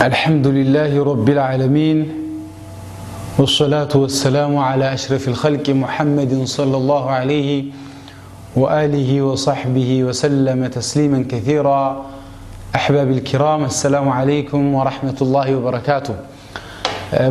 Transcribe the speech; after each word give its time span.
الحمد 0.00 0.47
لله 0.47 1.03
رب 1.03 1.29
العالمين 1.29 1.97
والصلاة 3.37 3.93
والسلام 3.95 4.57
على 4.57 4.93
أشرف 4.93 5.27
الخلق 5.27 5.65
محمد 5.83 6.43
صلى 6.45 6.77
الله 6.77 7.03
عليه 7.09 7.49
وآله 8.55 9.21
وصحبه 9.21 10.03
وسلم 10.03 10.67
تسليما 10.67 11.25
كثيرا 11.31 11.81
أحباب 12.75 13.09
الكرام 13.11 13.61
السلام 13.65 14.09
عليكم 14.09 14.61
ورحمة 14.73 15.17
الله 15.21 15.47
وبركاته 15.55 16.15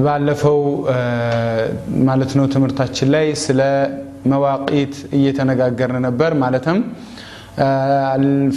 ባለፈው 0.05 0.59
ማለት 2.09 2.33
ነው 2.39 2.45
ትምህርታችን 2.55 3.09
ላይ 3.15 3.27
ስለ 3.45 3.61
መዋቂት 4.33 4.95
እየተነጋገርን 5.17 5.97
ነበር 6.07 6.31
ማለትም 6.43 6.79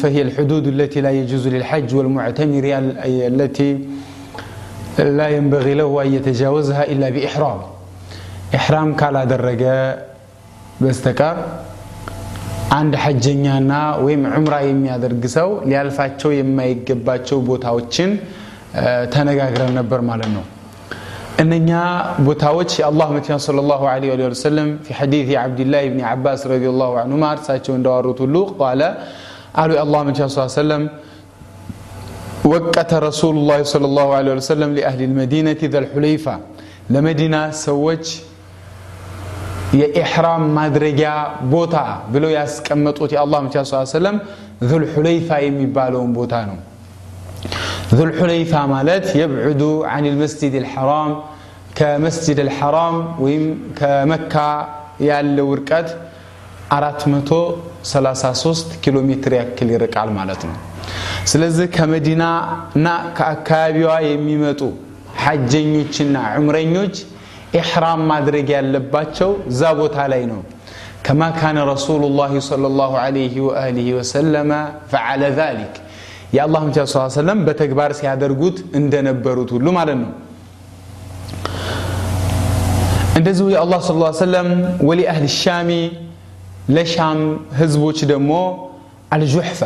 فهي 0.00 0.20
الحدود 0.26 0.64
التي 0.74 0.98
لا 1.00 1.10
يجوز 1.10 1.44
للحج 1.48 1.90
والمعتمر 1.98 2.64
التي 3.32 3.70
لا 5.18 5.28
ينبغي 5.28 5.74
له 5.74 5.90
أن 6.02 6.08
يتجاوزها 6.16 6.82
إلا 6.92 7.08
بإحرام 7.14 7.60
إحرام 8.58 8.88
كالا 9.00 9.22
درجة 9.24 9.74
بستكار 10.82 11.36
አንድ 12.78 12.94
ሐጀኛና 13.04 13.72
ወይም 14.04 14.22
ዑምራ 14.36 14.54
የሚያደርግ 14.68 15.22
ሰው 15.36 15.48
ሊያልፋቸው 15.68 16.30
የማይገባቸው 16.38 17.38
ቦታዎችን 17.48 18.10
ተነጋግረን 19.14 19.72
ነበር 19.78 20.00
ማለት 20.10 20.30
ነው 20.36 20.44
እነኛ 21.42 21.70
ቦታዎች 22.26 22.70
የአላህ 22.80 23.08
መቲያ 23.16 23.34
صلى 23.46 23.60
الله 23.64 23.82
عليه 23.92 24.08
وآله 24.12 24.26
وسلم 24.34 24.68
في 24.86 24.90
حديث 25.00 25.28
عبد 25.44 25.60
الله 25.64 25.82
بن 25.94 26.00
عباس 26.10 26.40
رضي 26.54 26.68
الله 26.72 26.90
عنهما 27.02 27.28
እርሳቸው 27.36 27.72
እንዳወሩት 27.78 28.18
ሁሉ 28.24 28.36
قال 28.62 28.80
አሉ 29.60 29.70
የአላህ 29.76 30.00
መቲያ 30.08 30.22
صلى 30.28 30.38
الله 30.38 30.50
عليه 30.52 30.62
وسلم 30.64 30.82
وقت 32.52 32.90
رسول 33.08 33.34
الله 33.40 33.60
صلى 33.72 33.86
الله 33.90 34.08
عليه 34.18 34.30
وسلم 34.40 34.70
لأهل 34.78 35.00
المدينة 35.08 35.60
ذا 35.72 35.78
الحليفة 35.84 36.34
لمدينة 36.94 37.40
سوج 37.66 38.04
የኢሕራም 39.80 40.42
ማድረጊያ 40.58 41.08
ቦታ 41.54 41.76
ብለው 42.12 42.30
ያስቀመጡት 42.38 43.10
የአላህ 43.14 43.38
መቲያ 43.46 43.60
ስ 43.70 43.80
ሰለም 43.98 44.16
ዙልሑለይፋ 44.70 45.28
የሚባለውን 45.46 46.12
ቦታ 46.18 46.34
ነው 46.50 46.56
ዙልሑለይፋ 47.98 48.52
ማለት 48.74 49.06
የብዕዱ 49.20 49.62
አን 49.92 50.04
ልመስጅድ 50.12 50.54
ልሐራም 50.64 51.12
ከመስጅድ 51.78 52.38
ልሐራም 52.48 52.96
ወይም 53.24 53.44
ከመካ 53.78 54.34
ያለው 55.08 55.48
ርቀት 55.58 55.88
433 56.76 58.74
ኪሎ 58.84 58.96
ሜትር 59.08 59.32
ያክል 59.40 59.68
ይርቃል 59.74 60.10
ማለት 60.18 60.42
ነው 60.48 60.56
ስለዚህ 61.32 61.66
ከመዲና 61.76 62.24
እና 62.78 62.88
ከአካባቢዋ 63.18 63.90
የሚመጡ 64.10 64.60
ሐጀኞችና 65.24 66.16
ዑምረኞች 66.38 66.94
ኢሕራም 67.60 68.00
ማድረግ 68.12 68.46
ያለባቸው 68.58 69.32
እዛ 69.52 69.62
ቦታ 69.82 69.98
ላይ 70.14 70.24
ነው 70.34 70.40
كما 71.06 71.28
كان 71.42 71.58
رسول 71.74 72.02
الله 72.08 72.32
صلى 72.50 72.66
الله 72.72 72.92
عليه 73.04 73.34
وآله 73.46 73.88
وسلم 73.98 74.50
فعل 74.92 75.22
ذلك 75.40 75.72
የአላህ 76.33 76.61
ብቻ 76.67 76.77
ስ 76.87 77.01
ሰለም 77.17 77.39
በተግባር 77.47 77.91
ሲያደርጉት 77.97 78.57
እንደነበሩት 78.79 79.49
ሁሉ 79.55 79.67
ማለት 79.77 79.97
ነው። 80.03 80.11
እንደዚሁ 83.17 83.47
የአላህ 83.53 83.79
ስ 83.83 83.91
ሰለም 84.21 84.47
ወሊ 84.87 85.01
አህል 85.11 85.27
ሻሚ 85.35 85.69
ለሻም 86.69 87.19
ህዝቦች 87.59 87.99
ደግሞ 88.11 88.31
አልጁሕፋ። 89.15 89.61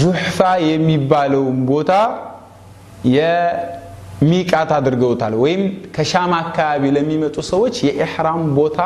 ጁሕፋ 0.00 0.38
የሚባለውን 0.68 1.58
ቦታ 1.70 1.90
የሚቃት 3.14 4.70
አድርገውታል 4.78 5.34
ወይም 5.42 5.62
ከሻም 5.96 6.32
አካባቢ 6.40 6.82
ለሚመጡ 6.96 7.36
ሰዎች 7.50 7.74
የኢሕራም 7.88 8.42
ቦታ 8.58 8.78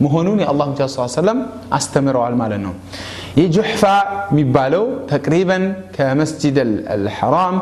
መሆኑን 0.00 0.38
የአላህ 0.42 0.66
ብቻ 0.72 0.82
ስ 0.88 1.06
ሰለም 1.16 1.38
አስተምረዋል 1.78 2.34
ማለት 2.42 2.60
ነው። 2.66 2.74
የጁሕፋ 3.39 3.83
የሚባለው 4.31 4.83
ተቅሪበን 5.11 5.63
ከመስጅድ 5.95 6.57
አልሐራም 6.95 7.55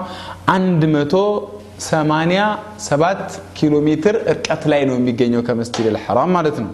187 1.91 3.21
ኪሎ 3.57 3.73
ሜትር 3.87 4.15
እርቀት 4.33 4.63
ላይ 4.71 4.81
ነው 4.89 4.95
የሚገኘው 4.99 5.41
ከመስጅድ 5.47 5.85
አልሐራም 5.91 6.31
ማለት 6.37 6.57
ነው 6.63 6.71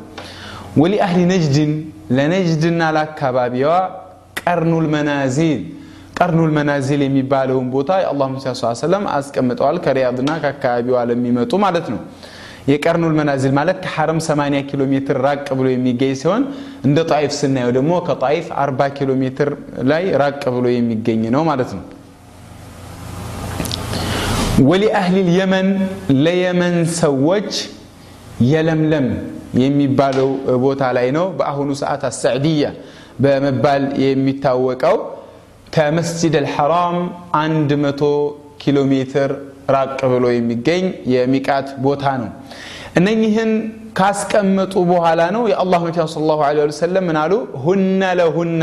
ወሊ 0.81 0.93
አህሊ 1.05 1.19
ነጅድን 1.31 1.71
ለነጅድና 2.17 2.81
ለአካባቢዋ 2.95 3.69
ቀርኑል 4.41 4.87
መናዚል 4.95 5.61
ቀርኑል 6.19 6.51
መናዚል 6.57 7.01
የሚባለውን 7.05 7.67
ቦታ 7.75 7.91
የአላህ 8.03 8.27
ሙሳ 8.33 8.45
ሰለም 8.81 9.03
አስቀምጠዋል 9.17 9.77
ከሪያድና 9.85 10.31
ከአካባቢዋ 10.43 10.97
ለሚመጡ 11.09 11.51
ማለት 11.65 11.87
ነው 11.93 11.99
የቀርኑል 12.71 13.13
መናዚል 13.19 13.53
ማለት 13.57 13.77
ከሐረም 13.83 14.19
80 14.25 14.63
ኪሎ 14.69 14.81
ሜትር 14.93 15.17
ራቅ 15.25 15.45
ብሎ 15.59 15.67
የሚገኝ 15.73 16.13
ሲሆን 16.21 16.43
እንደ 16.87 16.97
ጣይፍ 17.11 17.31
ስናየው 17.39 17.71
ደግሞ 17.77 17.91
ከጣይፍ 18.07 18.47
40 18.63 18.89
ኪሎ 18.97 19.11
ሜትር 19.21 19.49
ላይ 19.91 20.03
ራቅ 20.23 20.41
ብሎ 20.57 20.65
የሚገኝ 20.75 21.23
ነው 21.35 21.43
ማለት 21.51 21.71
ነው 21.77 21.85
ወሊ 24.69 24.85
አህሊል 24.99 25.27
የመን 25.39 25.67
ለየመን 26.25 26.77
ሰዎች 27.01 27.51
የለምለም 28.51 29.07
የሚባለው 29.61 30.29
ቦታ 30.63 30.83
ላይ 30.97 31.07
ነው 31.17 31.25
በአሁኑ 31.39 31.69
ሰዓት 31.81 32.01
አሳዕድያ 32.09 32.65
በመባል 33.23 33.83
የሚታወቀው 34.05 34.97
ከመስጅድ 35.75 36.35
አልሐራም 36.41 36.97
100 37.83 38.09
ኪሎ 38.61 38.77
ሜትር 38.91 39.31
ራቅ 39.74 39.98
ብሎ 40.12 40.24
የሚገኝ 40.32 40.84
የሚቃት 41.14 41.68
ቦታ 41.84 42.04
ነው። 42.22 42.30
እነኝህን 42.98 43.52
ካስቀመጡ 43.98 44.74
በኋላ 44.90 45.20
ነው 45.36 45.42
የአላህ 45.50 45.80
መቲያ 45.86 46.04
ስ 46.08 46.22
ላሁ 46.24 46.40
ወሰለም 46.64 47.06
ምን 47.08 47.18
ሁነ 47.64 48.02
ለሁነ 48.20 48.62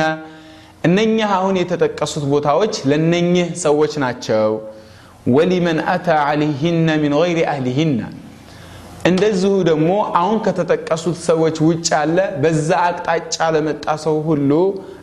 እነኝህ 0.85 1.29
አሁን 1.37 1.55
የተጠቀሱት 1.61 2.25
ቦታዎች 2.33 2.73
ለነኝህ 2.89 3.47
ሰዎች 3.63 3.93
ናቸው። 4.03 4.49
ወሊመን 5.29 5.79
አታ 5.93 6.07
አለይህነ 6.27 6.89
ሚን 7.01 7.13
ገይሪ 7.19 7.39
አህሊህነ 7.51 7.99
እንደዚሁ 9.09 9.51
ደግሞ 9.69 9.89
አሁን 10.19 10.37
ከተጠቀሱት 10.45 11.17
ሰዎች 11.27 11.57
ውጭ 11.67 11.87
ያለ 11.93 12.17
በዛ 12.41 12.69
አቅጣጫ 12.87 13.35
ለመጣ 13.55 13.85
ሰው 14.03 14.15
ሁሉ 14.27 14.51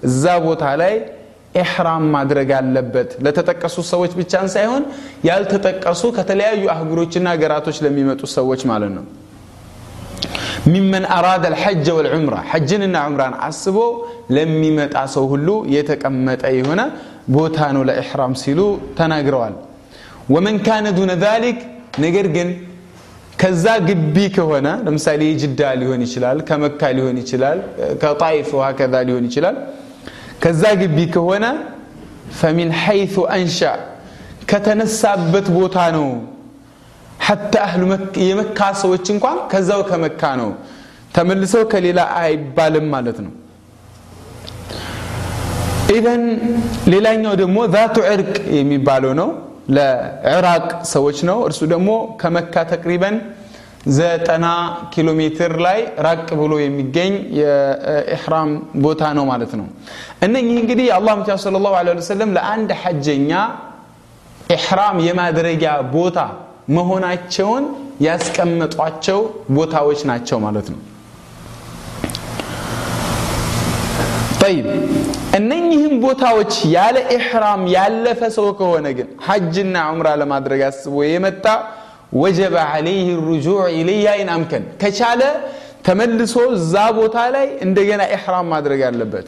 እዛ 0.08 0.24
ቦታ 0.46 0.64
ላይ 0.82 0.94
ኢሕራም 1.55 2.03
ማድረግ 2.15 2.49
አለበት 2.57 3.09
ለተጠቀሱ 3.25 3.77
ሰዎች 3.91 4.11
ብቻን 4.19 4.47
ሳይሆን 4.53 4.83
ያልተጠቀሱ 5.29 6.01
ከተለያዩ 6.17 6.61
አህጉሮችና 6.73 7.27
ሀገራቶች 7.35 7.77
ለሚመጡ 7.85 8.21
ሰዎች 8.37 8.61
ማለት 8.71 8.91
ነው 8.97 9.05
ሚመን 10.71 11.05
አራደ 11.17 11.45
ልሐጀ 11.53 11.85
ወልዑምራ 11.97 12.35
ሐጅንና 12.51 12.95
ዑምራን 13.07 13.35
አስቦ 13.47 13.77
ለሚመጣ 14.37 14.95
ሰው 15.15 15.25
ሁሉ 15.31 15.47
የተቀመጠ 15.75 16.43
የሆነ 16.57 16.81
ቦታ 17.35 17.57
ነው 17.75 17.83
ለኢሕራም 17.89 18.33
ሲሉ 18.41 18.59
ተናግረዋል 18.99 19.55
ወመን 20.33 20.57
ካነ 20.65 20.87
ዱነ 20.97 21.11
ዛሊክ 21.23 21.59
ነገር 22.05 22.27
ግን 22.35 22.49
ከዛ 23.41 23.65
ግቢ 23.87 24.15
ከሆነ 24.35 24.67
ለምሳሌ 24.85 25.21
የጅዳ 25.29 25.61
ሊሆን 25.81 26.01
ይችላል 26.07 26.39
ከመካ 26.49 26.91
ሊሆን 26.97 27.17
ይችላል 27.23 27.59
ከጣይፍ 28.01 28.49
ከዛ 28.79 28.95
ሊሆን 29.09 29.25
ይችላል 29.29 29.55
ከዛ 30.46 30.62
ግቢ 30.80 30.98
ከሆነ 31.14 31.44
ፈሚን 32.38 32.68
ሐይث 32.82 33.14
አንሻ 33.34 33.60
ከተነሳበት 34.50 35.46
ቦታ 35.56 35.76
ነው። 35.96 36.06
ሐታ 37.20 37.54
አህሉ 37.64 37.82
የመካ 38.26 38.58
ሰዎች 38.82 39.06
እንኳን 39.14 39.38
ከዛው 39.52 39.80
ከመካ 39.88 40.22
ነው። 40.40 40.50
ተመልሰው 41.16 41.62
ከሌላ 41.72 42.00
አይባልም 42.20 42.86
ማለት 42.94 43.18
ነው። 43.24 43.32
ኢዘን 45.96 46.22
ሌላኛው 46.94 47.34
ደግሞ 47.42 47.58
ዛቱ 47.74 47.96
ዕርቅ 48.12 48.34
የሚባለው 48.58 49.12
ነው። 49.20 49.28
ለዕራቅ 49.76 50.64
ሰዎች 50.86 51.18
ነው። 51.30 51.38
እርሱ 51.48 51.60
ደግሞ 51.74 51.90
ከመካ 52.16 52.64
ተቅሪበን 52.72 53.16
ዘጠና 53.90 54.46
ኪሎ 54.92 55.08
ሜትር 55.18 55.52
ላይ 55.66 55.78
ራቅ 55.98 56.28
ብሎ 56.40 56.52
የሚገኝ 56.60 57.12
የኢሕራም 57.38 58.50
ቦታ 58.84 59.12
ነው 59.18 59.24
ማለት 59.24 59.52
ነው። 59.60 59.66
እነኚህ 60.26 60.56
እንግዲህ 60.62 60.84
የአላህ 60.88 61.14
መቲያ 61.20 61.36
ስለ 61.44 61.60
ላሁ 61.66 61.72
ወሰለም 61.92 62.32
ለአንድ 62.36 62.72
ሐጀኛ 62.82 63.30
ኢሕራም 64.50 64.98
የማድረጊያ 65.06 65.72
ቦታ 65.94 66.18
መሆናቸውን 66.76 67.64
ያስቀመጧቸው 68.00 69.20
ቦታዎች 69.56 70.00
ናቸው 70.10 70.38
ማለት 70.38 70.68
ነው። 70.74 70.80
ጠይብ 74.42 74.66
እነኚህም 75.38 75.94
ቦታዎች 76.04 76.52
ያለ 76.74 76.96
ኢሕራም 77.16 77.62
ያለፈ 77.74 78.20
ሰው 78.36 78.46
ከሆነ 78.58 78.86
ግን 78.98 79.08
ሐጅና 79.26 79.76
ዑምራ 79.90 80.08
ለማድረግ 80.20 80.60
አስቦ 80.68 80.96
የመጣ 81.06 81.46
ወጀበ 82.21 82.55
ዓለይህ 82.71 83.09
ሩጁዕ 83.27 83.59
ኢለያ 83.79 84.07
ኢን 84.21 84.29
አምከን 84.35 84.63
ከቻለ 84.81 85.21
ተመልሶ 85.87 86.35
እዛ 86.55 86.73
ቦታ 86.97 87.17
ላይ 87.35 87.47
እንደገና 87.65 88.01
ኢሕራም 88.15 88.47
ማድረግ 88.53 88.81
አለበት 88.89 89.27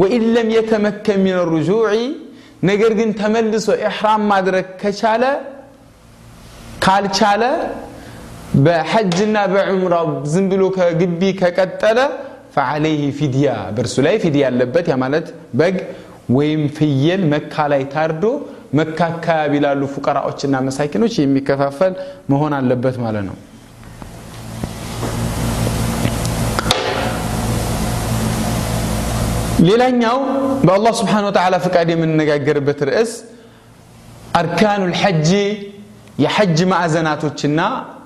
ወኢን 0.00 0.24
ለም 0.34 0.48
የተመከን 0.56 1.20
ሚን 1.26 1.38
ሩጁዕ 1.52 1.92
ነገር 2.70 2.92
ግን 2.98 3.10
ተመልሶ 3.20 3.68
ኢሕራም 3.84 4.22
ማድረግ 4.32 4.66
ከቻለ 4.82 5.24
ካልቻለ 6.84 7.42
በሐጅና 8.64 9.36
በዑምራ 9.52 9.94
ዝም 10.32 10.46
ብሎ 10.52 10.62
ከግቢ 10.76 11.22
ከቀጠለ 11.40 11.98
ፈዓለይህ 12.54 13.02
ፊድያ 13.18 13.48
በእርሱ 13.76 13.96
ላይ 14.06 14.14
ፊድያ 14.22 14.42
ያለበት 14.46 14.86
ያ 14.92 14.96
ማለት 15.02 15.26
በግ 15.60 15.76
ወይም 16.36 16.62
ፍየል 16.78 17.22
መካ 17.32 17.66
ላይ 17.72 17.82
ታርዶ 17.94 18.24
መካ 18.73 18.99
አካባቢ 19.13 19.53
ላሉ 19.65 19.81
ፉቀራዎችና 19.95 20.61
መሳኪኖች 20.67 21.15
የሚከፋፈል 21.19 21.93
መሆን 22.31 22.53
አለበት 22.59 22.95
ማለት 23.03 23.25
ነው። 23.29 23.37
ሌላኛው 29.67 30.17
በአላህ 30.65 30.93
ስብሓን 30.99 31.25
ወተዓላ 31.27 31.55
ፍቃድ 31.65 31.87
የምንነጋገርበት 31.93 32.79
ርዕስ 32.89 33.11
አርካኑ 34.39 34.81
ልሐጂ 34.91 35.29
የሐጅ 36.23 36.57
ማዕዘናቶችና 36.71 37.59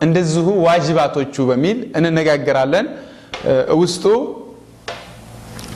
እንደዚሁ 0.05 0.47
ዋጅባቶቹ 0.67 1.45
በሚል 1.49 1.77
እንነጋገራለን። 1.99 2.85
ውስጡ 3.81 4.03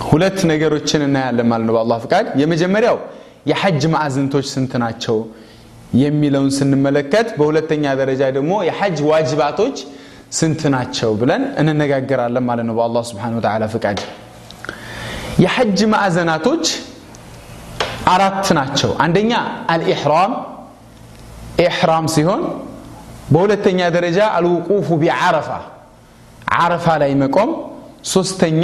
ሁለት 0.10 0.40
ነገሮችን 0.52 1.02
እናያለን 1.08 1.48
ማለት 1.52 1.66
ነው 1.68 1.76
በአላህ 1.78 1.98
ፍቃድ። 2.06 2.28
የመጀመሪያው 2.42 2.98
የሐጅ 3.46 3.84
ማዕዘንቶች 3.94 4.46
ስንት 4.54 4.74
ናቸው 4.84 5.18
የሚለውን 6.02 6.52
ስንመለከት 6.58 7.28
በሁለተኛ 7.40 7.86
ደረጃ 8.02 8.22
ደግሞ 8.38 8.54
የሐጅ 8.68 8.98
ዋጅባቶች 9.10 9.78
ስንት 10.32 10.62
ናቸው 10.76 11.12
ብለን 11.22 11.44
እንነጋገራለን 11.62 12.46
ማለት 12.50 12.66
ነው 12.70 12.76
በአላህ 12.78 13.04
ስብሓን 13.10 13.34
ወተዓላ 13.38 13.64
ፍቃድ። 13.74 14.00
የሐጅ 15.44 15.80
ማዕዘናቶች 15.94 16.66
አራት 18.14 18.48
ናቸው። 18.58 18.92
አንደኛ 19.04 19.32
አልኢሕራም። 19.74 20.34
ኢሕራም 21.64 22.06
ሲሆን 22.14 22.42
በሁለተኛ 23.34 23.80
ደረጃ 23.96 24.20
አልውቁፉ 24.38 24.88
ቢዓረፋ 25.02 25.50
ዓረፋ 26.58 26.86
ላይ 27.02 27.12
መቆም። 27.22 27.52
ሶስተኛ 28.14 28.64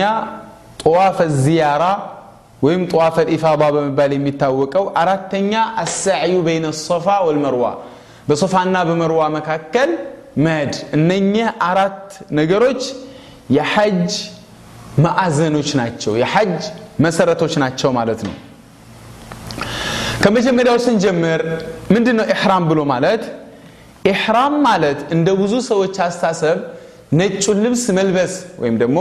ጠዋፈ 0.81 1.18
ዚያራ 1.44 1.83
ወይም 2.62 2.81
ጠዋፈ 2.92 3.15
ልኢፋዳ 3.27 3.63
በመባል 3.75 4.12
የሚታወቀው 4.15 4.86
አራተኛ 5.01 5.51
አሳዕዩ 5.81 6.36
በይነ 6.48 6.65
ሶፋ 6.81 7.07
ወልመርዋ። 7.27 7.65
በሶፋና 8.30 8.77
በመርዋ 8.88 9.21
መካከል 9.36 9.89
መሄድ። 10.45 10.74
እነኚህ 10.98 11.48
አራት 11.68 12.07
ነገሮች 12.39 12.81
የሐጅ 13.57 14.12
ማዕዘኖች 15.06 15.69
ናቸው። 15.80 16.13
የሐጅ 16.21 16.59
መሰረቶች 17.06 17.54
ናቸው 17.63 17.89
ማለት 17.98 18.21
ነው። 18.27 18.36
ከመጀመሪያው 20.24 20.77
ስንጀምር 20.86 21.42
ምንድን 21.94 22.15
ነው 22.19 22.25
ኢሕራም 22.33 22.63
ብሎ 22.69 22.80
ማለት? 22.94 23.24
ኢሕራም 24.06 24.53
ማለት 24.65 25.00
እንደ 25.15 25.27
ብዙ 25.39 25.53
ሰዎች 25.69 25.95
አስተሳሰብ 26.06 26.57
ነጩን 27.13 27.57
ልብስ 27.65 27.83
መልበስ 27.98 28.33
ወይም 28.62 28.75
ደግሞ 28.83 28.98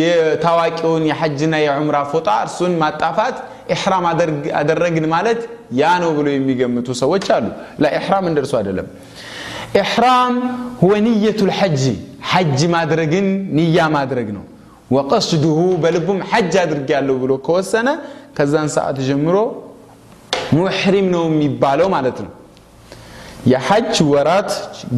የታዋቂውን 0.00 1.04
የሐጅና 1.10 1.54
የዑምራ 1.64 1.96
ፎጣ 2.12 2.28
እርሱን 2.44 2.72
ማጣፋት 2.82 3.36
ኢሕራም 3.74 4.04
አደረግን 4.60 5.06
ማለት 5.14 5.40
ያ 5.80 5.90
ነው 6.02 6.10
ብሎ 6.18 6.26
የሚገምቱ 6.34 6.88
ሰዎች 7.02 7.26
አሉ 7.36 7.46
ለኢሕራም 7.84 8.26
እንደርሱ 8.30 8.52
አይደለም 8.60 8.86
ኢሕራም 9.80 10.34
ሁወ 10.82 10.94
ንየቱ 11.06 11.40
ልሐጂ 11.50 11.82
ሐጅ 12.30 12.60
ማድረግን 12.76 13.26
ንያ 13.58 13.78
ማድረግ 13.96 14.28
ነው 14.36 14.44
ወቀስዱሁ 14.90 15.58
በልቡም 15.82 16.20
ሐጅ 16.30 16.52
አድርግ 16.62 16.88
ያለው 16.96 17.16
ብሎ 17.22 17.32
ከወሰነ 17.46 17.88
ከዛን 18.36 18.68
ሰዓት 18.76 18.98
ጀምሮ 19.08 19.36
ሙሕሪም 20.56 21.06
ነው 21.14 21.24
የሚባለው 21.30 21.88
ማለት 21.96 22.18
ነው 22.24 22.30
የሐጅ 23.52 23.94
ወራት 24.12 24.50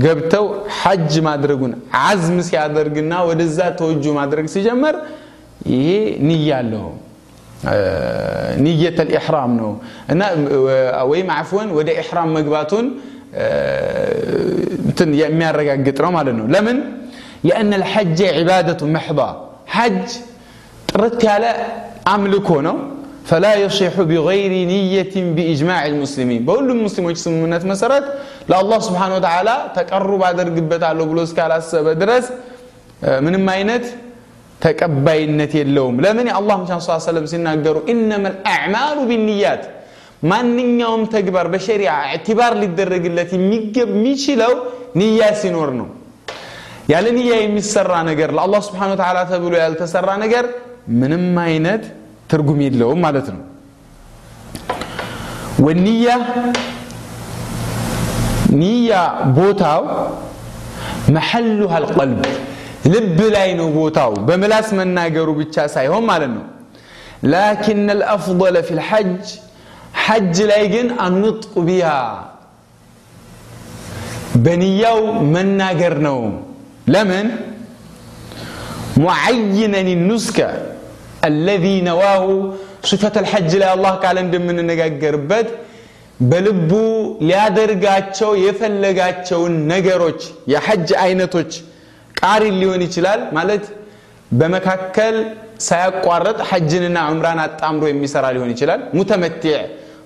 ገብተው 0.04 0.46
ሐጅ 0.78 1.12
ማድረጉን 1.28 1.72
አዝም 2.06 2.38
ሲያደርግና 2.48 3.12
ወደዛ 3.28 3.58
ተወጁ 3.80 4.04
ማድረግ 4.20 4.46
ሲጀመር 4.54 4.96
ይሄ 5.74 5.88
ንያ 6.28 6.50
አለው 6.60 6.86
ንየተ 8.64 8.98
ልኢሕራም 9.08 9.52
ነው 9.60 9.72
እና 10.12 10.20
ወይም 11.10 11.28
አፍወን 11.38 11.68
ወደ 11.78 11.88
ኢሕራም 12.02 12.30
መግባቱን 12.38 12.86
እንትን 14.88 15.10
የሚያረጋግጥ 15.22 15.98
ነው 16.06 16.12
ማለት 16.18 16.36
ነው 16.40 16.48
ለምን 16.56 16.78
لأن 17.48 17.70
الحج 17.80 18.18
عبادة 18.36 18.80
محضة 18.96 19.28
حج 19.74 20.06
ጥርት 20.90 21.20
ያለ 21.28 21.44
አምልኮ 22.12 22.48
ነው 22.66 22.76
فلا 23.30 23.52
يصح 23.64 23.94
بغير 24.10 24.52
نية 24.72 25.14
بإجماع 25.36 25.80
المسلمين 25.92 26.40
በሁሉም 26.46 26.78
ሙስሊሞች 26.86 27.16
ስምምነት 27.24 27.62
መሰረት 27.72 28.04
ለአላህ 28.50 28.78
ስብሓን 28.88 29.12
ወተዓላ 29.16 29.48
ተቀሩብ 29.76 30.22
አደርግበታለሁ 30.28 31.04
ብሎ 31.10 31.18
እስካላሰበ 31.28 31.86
ድረስ 32.02 32.26
ምንም 33.26 33.44
አይነት 33.54 33.84
ተቀባይነት 34.64 35.52
የለውም 35.58 35.96
ለምን 36.04 36.26
የአላህ 36.30 36.56
መቻ 36.62 36.72
ስ 36.86 36.96
ሰለም 37.10 37.26
ሲናገሩ 37.32 37.76
ኢነማ 37.92 38.24
ልአዕማሉ 38.34 38.96
ቢንያት 39.10 39.62
ማንኛውም 40.30 41.02
ተግባር 41.14 41.46
በሸሪዓ 41.52 41.92
እዕትባር 42.08 42.52
ሊደረግለት 42.62 43.30
የሚችለው 43.36 44.52
ንያ 45.00 45.22
ሲኖር 45.42 45.70
ነው 45.80 45.88
ያለ 46.92 47.06
ንያ 47.18 47.32
የሚሰራ 47.44 47.94
ነገር 48.10 48.30
ለአላህ 48.36 48.60
ስብሓን 48.68 48.90
ወተዓላ 48.94 49.18
ተብሎ 49.32 49.54
ያልተሰራ 49.64 50.10
ነገር 50.24 50.44
ምንም 51.00 51.24
አይነት 51.46 51.82
ترجم 52.29 52.61
يدلهم 52.61 53.01
مالتنا 53.01 53.37
والنية 55.59 56.17
نية 58.51 59.23
بوتاو 59.23 59.83
محلها 61.09 61.77
القلب 61.77 62.25
لب 62.85 63.21
لاينو 63.21 63.71
بوتاو 63.71 64.13
بملاس 64.13 64.73
من 64.73 64.87
ناقرو 64.87 65.33
بتشاساي 65.33 65.87
هم 65.87 66.07
مالنا 66.07 66.43
لكن 67.23 67.89
الأفضل 67.89 68.63
في 68.63 68.71
الحج 68.71 69.21
حج 69.93 70.41
لايقن 70.41 70.99
النطق 71.05 71.59
بها 71.59 72.31
بنيو 74.35 75.13
من 75.33 75.57
نوم. 76.07 76.43
لمن 76.87 77.29
معينني 78.97 79.93
النسكه 79.93 80.74
አለዚ 81.25 81.65
ነዋሁ 81.87 82.25
ሲፈተ 82.89 83.15
ልሐጅ 83.25 83.51
ላይ 83.61 83.69
አላህ 83.75 83.93
ቃል 84.03 84.17
እንደምንነጋገርበት 84.23 85.47
በልቡ 86.23 86.71
ሊያደርጋቸው 87.27 88.31
የፈለጋቸውን 88.43 89.55
ነገሮች 89.71 90.21
የሐጅ 90.53 90.89
አይነቶች 91.03 91.51
ቃሪ 92.15 92.43
ሊሆን 92.59 92.83
ይችላል 92.87 93.21
ማለት 93.37 93.65
በመካከል 94.31 95.15
ሳያቋረጥ 95.65 96.37
ሐጅንና 96.49 96.97
ዑምራን 97.09 97.39
አጣምሮ 97.43 97.83
የሚሰራ 97.89 98.25
ሊሆን 98.35 98.49
ይችላል። 98.53 98.81
ሙተመቲዕ 98.97 99.57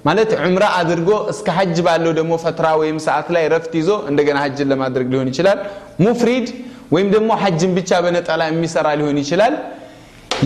ማለት 0.07 0.31
ዑምራ 0.39 0.65
አድርጎ 0.79 1.09
እስከ 1.31 1.47
ሐጅ 1.57 1.77
ባለው 1.87 2.11
ደግሞ 2.19 2.33
ፈትራ 2.43 2.67
ወይም 2.81 2.97
ሰዓት 3.05 3.27
ላይ 3.35 3.43
ረፍት 3.53 3.73
ይዞ 3.79 3.89
እንደገና 4.11 4.37
ሐጅን 4.43 4.69
ለማድረግ 4.73 5.07
ሊሆን 5.13 5.29
ይችላል። 5.31 5.59
ሙፍሪድ 6.05 6.47
ወይም 6.93 7.09
ደግሞ 7.15 7.31
ሐጅን 7.41 7.71
ብቻ 7.77 7.91
በነጠላ 8.05 8.43
የሚሰራ 8.49 8.87
ሊሆን 8.99 9.17
ይችላል። 9.23 9.55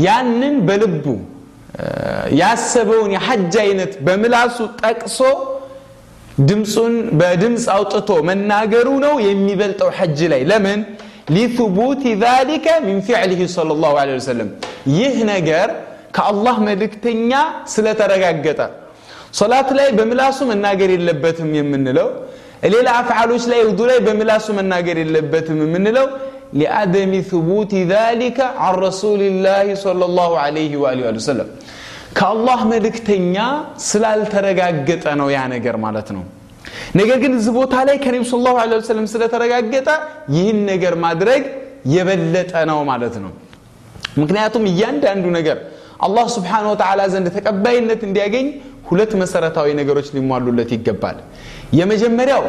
ያንን 0.07 0.55
በልቡ 0.67 1.05
ያሰበውን 2.41 3.11
የሐጅ 3.15 3.53
አይነት 3.65 3.93
በምላሱ 4.05 4.57
ጠቅሶ 4.81 5.19
ድምፁን 6.49 6.93
በድምፅ 7.19 7.65
አውጥቶ 7.75 8.09
መናገሩ 8.29 8.87
ነው 9.05 9.15
የሚበልጠው 9.27 9.89
ሐጅ 9.99 10.19
ላይ 10.33 10.43
ለምን 10.51 10.79
ሊثቡት 11.35 12.03
ذلك 12.25 12.65
من 12.87 12.97
فعله 13.07 13.41
صلى 13.57 13.71
الله 13.75 13.93
عليه 14.01 14.15
وسلم 14.19 14.47
ይህ 14.97 15.15
ነገር 15.33 15.67
ከአላህ 16.15 16.55
መልእክተኛ 16.67 17.31
ስለተረጋገጠ 17.73 18.59
ሶላት 19.39 19.69
ላይ 19.77 19.87
በምላሱ 19.97 20.37
መናገር 20.51 20.89
የለበትም 20.95 21.49
የምንለው 21.59 22.07
ሌላ 22.73 22.87
አፍዓሎች 23.01 23.43
ላይ 23.51 23.61
ውዱ 23.69 23.79
ላይ 23.91 23.99
በምላሱ 24.07 24.45
መናገር 24.59 24.97
የለበትም 25.03 25.57
የምንለው 25.65 26.05
لعدم 26.52 27.12
ثبوت 27.30 27.72
ذلك 27.94 28.38
عن 28.62 28.74
رسول 28.88 29.20
الله 29.30 29.66
صلى 29.84 30.04
الله 30.08 30.30
عليه 30.44 30.72
وآله 30.82 31.02
وسلم 31.22 31.48
ከአላህ 32.18 32.58
መልእክተኛ 32.72 33.36
ስላልተረጋገጠ 33.90 35.04
ነው 35.20 35.28
ያ 35.36 35.40
ነገር 35.54 35.74
ማለት 35.84 36.08
ነው 36.16 36.22
ነገር 37.00 37.16
ግን 37.22 37.32
እዚህ 37.38 37.52
ቦታ 37.58 37.74
ላይ 37.88 37.96
ከነቢ 38.04 38.22
ስ 38.30 38.38
ላሁ 38.46 38.54
ወሰለም 38.78 39.06
ስለተረጋገጠ 39.14 39.88
ይህን 40.36 40.58
ነገር 40.72 40.94
ማድረግ 41.04 41.42
የበለጠ 41.94 42.52
ነው 42.70 42.78
ማለት 42.90 43.14
ነው 43.24 43.32
ምክንያቱም 44.22 44.64
እያንዳንዱ 44.72 45.24
ነገር 45.38 45.58
አላህ 46.06 46.26
ስብሓን 46.36 46.64
ወተዓላ 46.72 47.00
ዘንድ 47.12 47.28
ተቀባይነት 47.36 48.00
እንዲያገኝ 48.08 48.46
ሁለት 48.88 49.12
መሰረታዊ 49.22 49.68
ነገሮች 49.80 50.08
ሊሟሉለት 50.16 50.70
ይገባል 50.76 51.18
የመጀመሪያው 51.78 52.44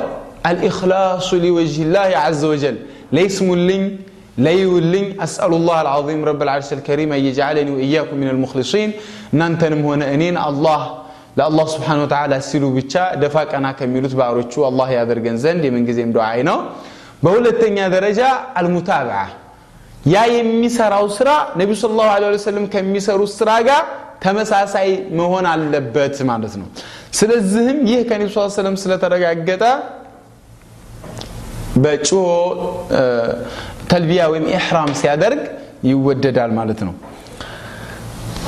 አልኢክላሱ 0.50 1.29
ሊወጅህ 1.46 1.88
ላህ 1.96 2.25
ዘ 2.41 2.51
ወጀል 2.53 2.75
ليس 3.18 3.37
ملين 3.49 3.85
ليولين 4.47 5.09
أسأل 5.26 5.52
الله 5.59 5.76
العظيم 5.87 6.21
رب 6.30 6.40
العرش 6.47 6.71
الكريم 6.78 7.09
أن 7.16 7.23
يجعلني 7.28 7.71
وإياكم 7.75 8.16
من 8.23 8.28
المخلصين. 8.35 8.88
ننتنم 9.40 9.80
هنا 9.87 10.06
أنين. 10.14 10.37
الله 10.50 10.80
لا 11.38 11.44
الله 11.50 11.66
سبحانه 11.75 12.02
وتعالى 12.04 12.37
سيلو 12.49 12.68
بيتا 12.76 13.04
دفاك 13.23 13.50
أنا 13.59 13.71
كملت 13.78 14.12
بعرشو 14.18 14.61
الله 14.71 14.87
يا 14.97 15.02
جنزان 15.04 15.37
زين 15.44 15.56
دي 15.62 15.68
من 15.75 15.83
جزيم 15.88 16.09
دعائنا 16.16 16.54
بقول 17.23 17.47
الثانية 17.52 17.87
درجة 17.97 18.28
المتابعة. 18.61 19.28
يا 20.14 20.23
يمسر 20.35 20.92
أسرة 21.06 21.37
نبي 21.61 21.75
صلى 21.80 21.92
الله 21.94 22.11
عليه 22.16 22.28
وسلم 22.37 22.64
كم 22.73 22.85
مسر 22.94 23.18
أسرة 23.25 23.56
جا 23.68 23.78
تمس 24.23 24.50
على 24.52 24.66
سعي 24.75 24.92
مهون 25.18 25.47
على 25.52 25.62
اللبات 25.66 26.23
ما 26.26 26.33
عرفنا 26.37 26.66
سلزهم. 27.21 27.76
يه 27.90 28.02
كان 28.09 28.18
النبي 28.21 28.33
صلى 28.33 28.40
الله 28.40 28.52
عليه 28.52 28.61
وسلم 28.62 28.76
سلطة 28.83 29.06
رجع 29.14 29.30
جدا 29.49 29.73
بچو 31.76 32.25
تلبية 33.88 34.26
ويم 34.26 34.47
إحرام 34.49 34.95
سيادرق 34.95 35.43
يودد 35.85 36.38
على 36.38 36.52
مالتنا 36.52 36.93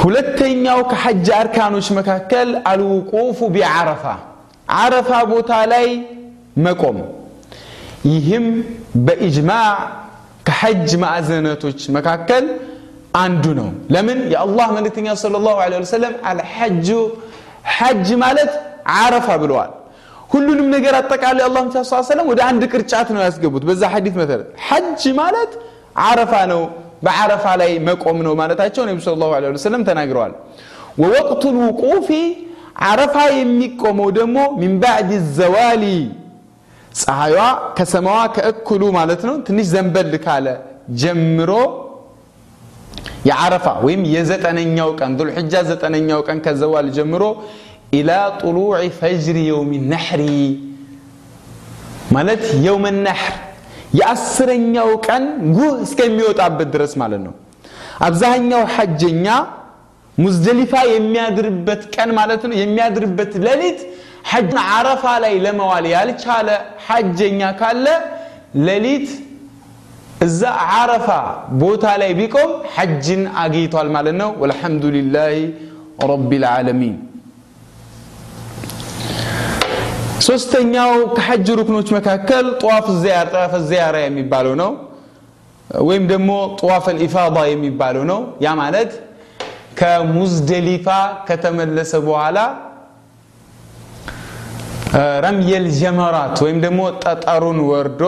هلتين 0.05 0.67
يو 0.67 0.85
كحج 0.85 1.31
أركانوش 1.31 1.93
مكاكل 1.93 2.49
الوقوف 2.57 3.45
بعرفة 3.45 4.17
عرفة 4.69 5.25
بوتالي 5.25 6.03
مكم 6.57 6.97
يهم 8.05 8.65
بإجماع 8.95 9.69
كحج 10.45 10.97
مأزنتوش 10.97 11.91
مكاكل 11.91 12.45
عندنو 13.15 13.69
لمن 13.91 14.19
يا 14.33 14.45
الله 14.45 14.67
من 14.73 15.15
صلى 15.15 15.37
الله 15.37 15.57
عليه 15.65 15.79
وسلم 15.79 16.13
الحج 16.31 16.89
حج 17.65 18.13
مالت 18.23 18.51
عرفة 18.87 19.37
بالوال 19.37 19.71
ሁሉንም 20.30 20.68
ነገር 20.76 20.94
አጠቃላይ 21.00 21.44
አላህ 21.48 21.64
ስ 21.84 22.04
ሰለም 22.12 22.28
ወደ 22.32 22.42
አንድ 22.50 22.62
ቅርጫት 22.74 23.10
ነው 23.16 23.22
ያስገቡት 23.26 23.64
በዛ 23.70 23.84
ሐዲት 23.94 24.16
መሰረት 24.22 24.48
ሐጅ 24.68 25.02
ማለት 25.20 25.52
አረፋ 26.06 26.34
ነው 26.52 26.62
በአረፋ 27.06 27.46
ላይ 27.62 27.72
መቆም 27.88 28.18
ነው 28.28 28.34
ማለታቸው 28.42 28.84
ነቢ 28.90 28.98
ስ 29.06 29.16
ላሁ 29.22 29.32
ለ 29.44 29.52
ወሰለም 29.58 29.84
ተናግረዋል 29.90 30.34
ወወቅቱ 31.02 31.44
ልውቁፊ 31.58 32.10
አረፋ 32.90 33.16
የሚቆመው 33.38 34.10
ደግሞ 34.20 34.38
ሚን 34.62 34.74
ባዕድ 34.84 35.10
ዘዋሊ 35.38 35.84
ፀሐይዋ 37.02 37.40
ከሰማዋ 37.78 38.20
ከእኩሉ 38.36 38.84
ማለት 38.98 39.22
ነው 39.28 39.36
ትንሽ 39.48 39.68
ዘንበል 39.74 40.14
ካለ 40.26 40.48
ጀምሮ 41.02 41.52
የዓረፋ 43.30 43.68
ወይም 43.86 44.02
የዘጠነኛው 44.14 44.90
ቀን 45.00 45.12
ዙልሕጃ 45.20 45.54
ዘጠነኛው 45.70 46.22
ቀን 46.28 46.38
ከዘዋል 46.46 46.88
ጀምሮ 46.98 47.24
ኢላ 47.92 48.12
ጥሉዕ 48.42 48.70
ፈጅሪ 49.00 49.38
የውም 49.50 49.72
ነሕሪ 49.94 50.24
ማለት 52.16 52.44
የውመ 52.66 52.86
ነሕር 53.08 53.36
የአስረኛው 54.00 54.90
ቀን 55.08 55.24
ጉህ 55.56 55.74
እስከሚወጣበት 55.86 56.70
ድረስ 56.76 56.94
ማለት 57.02 57.22
ነው 57.26 57.34
አብዛኛው 58.08 58.64
ሐጀኛ 58.76 59.28
ሙዝደሊፋ 60.18 60.74
የሚያድርበት 60.94 61.82
ቀን 61.96 62.10
ማለት 62.20 62.42
ነው 62.50 62.56
የሚያድርበት 62.62 63.34
ሌሊት 63.46 63.80
ሐጅን 64.32 64.58
አረፋ 64.72 65.04
ላይ 65.24 65.36
ለመዋል 65.46 65.86
ያልቻለ 65.94 66.50
ሐጀኛ 66.88 67.42
ካለ 67.62 67.86
ሌሊት 68.68 69.08
እዛ 70.26 70.42
አረፋ 70.80 71.08
ቦታ 71.62 71.86
ላይ 72.02 72.12
ቢቆም 72.20 72.52
ሐጅን 72.76 73.22
አግኝቷል 73.44 73.88
ማለት 73.96 74.16
ነው 74.22 74.30
ወልሐምዱሊላህ 74.42 75.32
ረቢ 76.12 76.32
ልዓለሚን 76.44 76.96
ሶስተኛው 80.27 80.93
ከሐጅ 81.17 81.47
ሩክኖች 81.59 81.89
መካከል 81.97 82.47
ጠዋፍ 82.61 82.87
ጠዋፈ 83.33 83.53
ዚያራ 83.69 83.97
የሚባለው 84.05 84.55
ነው። 84.63 84.71
ወይም 85.89 86.05
ደግሞ 86.13 86.31
ጠዋፍ 86.61 86.85
ልኢፋዳ 86.97 87.37
የሚባለው 87.51 88.05
ነው። 88.11 88.21
ያ 88.45 88.55
ማለት 88.61 88.91
ከሙዝደሊፋ 89.81 90.87
ከተመለሰ 91.29 91.93
በኋላ 92.07 92.39
ረምየል 95.25 95.67
ጀመራት 95.81 96.37
ወይም 96.45 96.59
ደግሞ 96.65 96.83
ጠጠሩን 97.03 97.59
ወርዶ 97.71 98.03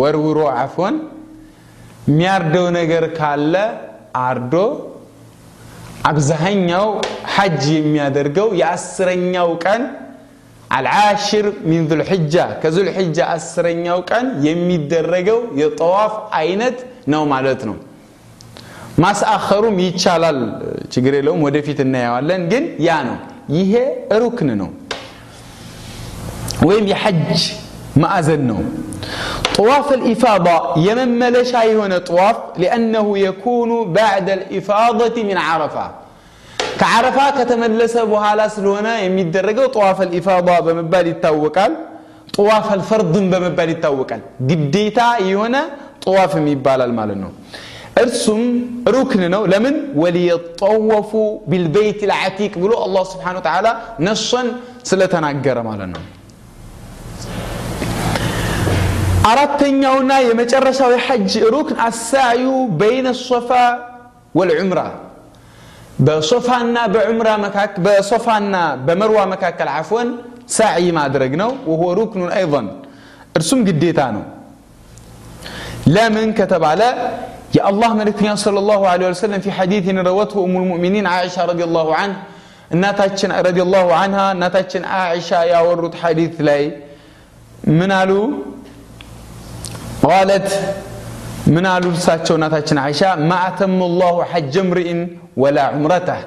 ወርውሮ 0.00 0.40
አፎን 0.60 0.96
የሚያርደው 2.08 2.66
ነገር 2.78 3.04
ካለ 3.18 3.54
አርዶ 4.22 4.54
አብዛኛው 6.10 6.86
ሐጅ 7.34 7.62
የሚያደርገው 7.76 8.48
የአስረኛው 8.60 9.50
ቀን 9.64 9.82
አልዓሽር 10.77 11.45
ሚን 11.69 11.83
ዙልሕጃ 11.91 12.35
ከዙልሕጃ 12.63 13.17
አስረኛው 13.35 13.99
ቀን 14.09 14.25
የሚደረገው 14.47 15.39
የጠዋፍ 15.61 16.13
አይነት 16.41 16.77
ነው 17.13 17.23
ማለት 17.33 17.61
ነው 17.69 17.77
ማስአኸሩም 19.03 19.77
ይቻላል 19.85 20.39
ችግር 20.93 21.13
የለውም 21.17 21.41
ወደፊት 21.47 21.79
እናየዋለን 21.85 22.41
ግን 22.51 22.63
ያ 22.87 22.97
ነው 23.09 23.17
ይሄ 23.57 23.73
ሩክን 24.23 24.49
ነው 24.61 24.69
ወይም 26.69 26.85
የሐጅ 26.93 27.41
ማዕዘን 28.03 28.43
ነው 28.51 28.61
طواف 29.57 29.87
الإفاضة 29.93 30.55
يمن 30.87 31.09
ملشا 31.21 31.61
هنا 31.79 31.97
طواف 32.09 32.37
لأنه 32.57 33.05
يكون 33.27 33.71
بعد 33.99 34.27
الإفاضة 34.29 35.15
من 35.29 35.37
عرفة 35.47 35.85
كعرفة 36.80 37.24
كتمن 37.38 37.70
لسبو 37.78 38.16
على 38.16 38.44
سلونا 38.56 38.92
يمد 39.04 39.18
الدرجة 39.36 39.66
طواف 39.76 39.98
الإفاضة 40.02 40.54
بمبالي 40.66 41.10
التوكل 41.16 41.72
طواف 42.38 42.66
الفرض 42.78 43.12
بمبالي 43.32 43.72
التوكل 43.78 44.20
جديتا 44.48 45.08
يهنا 45.30 45.62
طواف 46.06 46.32
مبال 46.48 46.80
المالنو 46.88 47.30
ارسم 48.02 48.40
ركننا 48.96 49.36
لمن 49.52 49.74
وليطوفوا 50.00 51.30
بالبيت 51.50 52.00
العتيق 52.08 52.52
بلو 52.62 52.76
الله 52.86 53.04
سبحانه 53.12 53.38
وتعالى 53.38 53.70
نصا 54.06 54.42
سلتنا 54.90 55.26
عجر 55.32 55.58
مالنو 55.68 56.00
أردت 59.32 59.62
أن 59.70 59.82
يونا 59.82 60.16
يمجرشا 60.28 60.84
ويحج 60.86 61.32
ركن 61.56 61.76
السعي 61.88 62.46
بين 62.82 63.06
الصفا 63.14 63.66
والعمره 64.34 64.86
بصفانا 65.98 66.86
بعمرة 66.86 67.36
مكاك 67.36 67.80
بصفانا 67.80 68.74
بمروة 68.86 69.24
مكاك 69.24 69.62
العفو 69.62 69.98
سعي 70.46 70.92
ما 70.92 71.06
درجنا 71.08 71.46
وهو 71.66 71.92
ركن 71.92 72.28
أيضا 72.40 72.62
ارسم 73.36 73.60
قديتانو 73.66 74.22
لا 75.86 76.08
من 76.08 76.32
كتب 76.38 76.64
على 76.64 76.88
يا 77.54 77.68
الله 77.70 77.90
ملك 77.94 78.18
صلى 78.34 78.58
الله 78.58 78.80
عليه 78.88 79.06
وسلم 79.08 79.40
في 79.40 79.50
حديث 79.52 79.84
روته 79.88 80.44
أم 80.44 80.54
المؤمنين 80.62 81.06
عائشة 81.06 81.44
رضي 81.44 81.64
الله 81.64 81.86
عنه 81.94 82.16
ناتشن 82.70 83.32
رضي 83.32 83.62
الله 83.62 83.86
عنها 83.94 84.26
ناتشن 84.32 84.84
عائشة 84.84 85.42
يا 85.52 85.60
ورد 85.60 85.94
حديث 85.94 86.32
لي 86.40 86.60
منالو 87.78 88.20
قالت 90.02 90.48
من 91.46 91.54
منالو 91.54 91.94
ساتشو 92.06 92.36
ناتشن 92.36 92.78
عائشة 92.84 93.08
ما 93.30 93.36
أتم 93.48 93.78
الله 93.90 94.14
حج 94.32 94.54
امرئ 94.58 94.88
ولا 95.42 95.62
عمرته. 95.72 96.18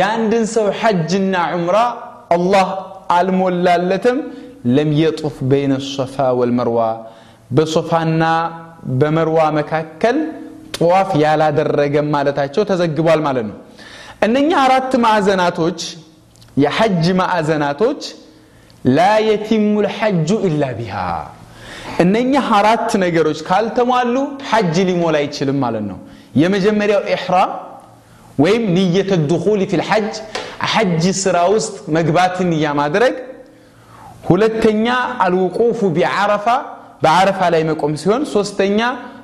ياندن 0.00 0.44
سو 0.54 0.64
حجنا 0.80 1.38
عمرة 1.52 1.84
الله 2.36 2.66
علم 3.16 3.38
ولا 3.46 3.74
لم 4.64 4.90
يطف 5.04 5.34
بين 5.52 5.72
الصفا 5.80 6.28
والمروة 6.38 6.90
بصفانا 7.56 8.32
بمروة 9.00 9.46
مكاكل 9.58 10.16
طواف 10.78 11.10
يالا 11.22 11.48
درقة 11.58 12.00
مالتاتشو 12.14 12.62
تزقبال 12.70 13.20
مالنو 13.26 13.54
أنني 14.24 14.54
أردت 14.64 14.92
مع 15.04 15.12
زناتوش 15.28 15.82
يا 16.64 16.70
حج 16.76 17.04
مع 17.20 17.30
زناتوش 17.50 18.02
لا 18.96 19.12
يتم 19.28 19.72
الحج 19.84 20.28
إلا 20.48 20.68
بها 20.78 21.10
أنني 22.02 22.38
أردت 22.58 22.90
نقروش 23.02 23.38
قال 23.50 23.64
تمالو 23.76 24.22
حج 24.50 24.74
لي 24.86 24.94
مولاي 25.00 25.26
تشلم 25.32 25.58
مالنو 25.64 25.96
يمجمري 26.42 26.96
إحرام 27.16 27.50
ወይም 28.37 28.63
ንየተ 28.75 29.11
ድኹል 29.29 29.61
ፊ 29.69 29.79
ልሐጅ 29.81 30.09
ሐጅ 30.73 31.03
ስራ 31.23 31.37
ውስጥ 31.53 31.75
መግባትን 31.97 32.47
ንያ 32.53 32.73
ማድረግ 32.81 33.15
ሁለተኛ 34.29 34.85
አልውቁፉ 35.25 35.79
ቢዓረፋ 35.97 36.45
በዓረፋ 37.03 37.39
ላይ 37.53 37.61
መቆም 37.69 37.93
ሲሆን 38.01 38.23
ሶስተኛ 38.35 38.79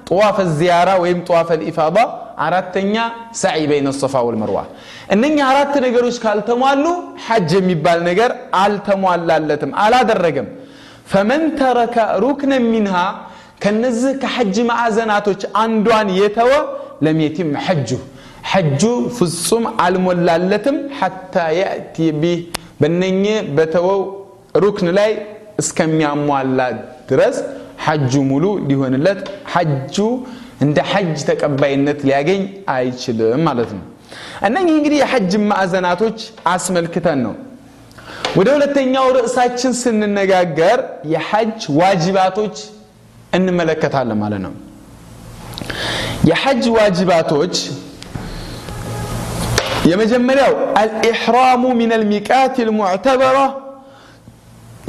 ጠዋፈ 0.09 0.37
ዚያራ 0.57 0.89
ወይም 1.03 1.19
ጠዋፈ 1.27 1.49
ልኢፋዳ 1.61 1.97
አራተኛ 2.45 2.95
ሳዒ 3.41 3.61
በይነ 3.71 3.87
ሶፋ 4.01 4.21
ወልመርዋ 4.27 4.59
እነኛ 5.15 5.37
አራት 5.51 5.73
ነገሮች 5.85 6.15
ካልተሟሉ 6.23 6.85
ሐጅ 7.25 7.49
የሚባል 7.59 7.99
ነገር 8.09 8.31
አልተሟላለትም 8.63 9.71
አላደረገም 9.83 10.47
ፈመን 11.11 11.43
ተረከ 11.59 11.95
ሩክነ 12.23 12.53
ሚንሃ 12.71 12.95
ከነዚህ 13.63 14.13
ከሐጅ 14.23 14.55
ማዕዘናቶች 14.69 15.41
አንዷን 15.63 16.09
የተወ 16.21 16.51
ለም 17.05 17.19
የቲም 17.25 17.51
ሐጁ 17.65 17.89
ሐጁ 18.48 18.82
ፍጹም 19.16 19.64
አልሞላለትም 19.84 20.76
ሐታ 20.98 21.34
የእቲ 21.58 21.96
ቢህ 22.20 22.38
በነኘ 22.80 23.24
በተወው 23.56 24.00
ሩክን 24.64 24.88
ላይ 24.98 25.10
እስከሚያሟላ 25.62 26.60
ድረስ 27.10 27.36
ሐጁ 27.86 28.12
ሙሉ 28.30 28.44
ሊሆንለት 28.68 29.20
ሐጁ 29.52 29.96
እንደ 30.64 30.78
ሐጅ 30.92 31.18
ተቀባይነት 31.28 31.98
ሊያገኝ 32.08 32.40
አይችልም 32.74 33.42
ማለት 33.48 33.70
ነው። 33.76 33.84
እነኚህ 34.46 34.74
እንግዲህ 34.78 34.98
የሐጅ 35.02 35.32
ማዕዘናቶች 35.50 36.18
አስመልክተን 36.52 37.20
ነው። 37.26 37.34
ወደ 38.38 38.48
ሁለተኛው 38.56 39.06
ርዕሳችን 39.16 39.72
ስንነጋገር 39.80 40.78
የሐጅ 41.12 41.60
ዋጅባቶች 41.80 42.56
እንመለከታለን 43.34 44.18
ማለት 44.18 44.40
ነው። 44.46 44.54
የሐጅ 46.30 46.64
ዋጅባቶች 46.78 47.54
يا 49.90 49.94
مجمل 50.00 50.40
الإحرام 50.84 51.62
من 51.80 51.90
الميقات 51.98 52.56
المعتبرة. 52.66 53.46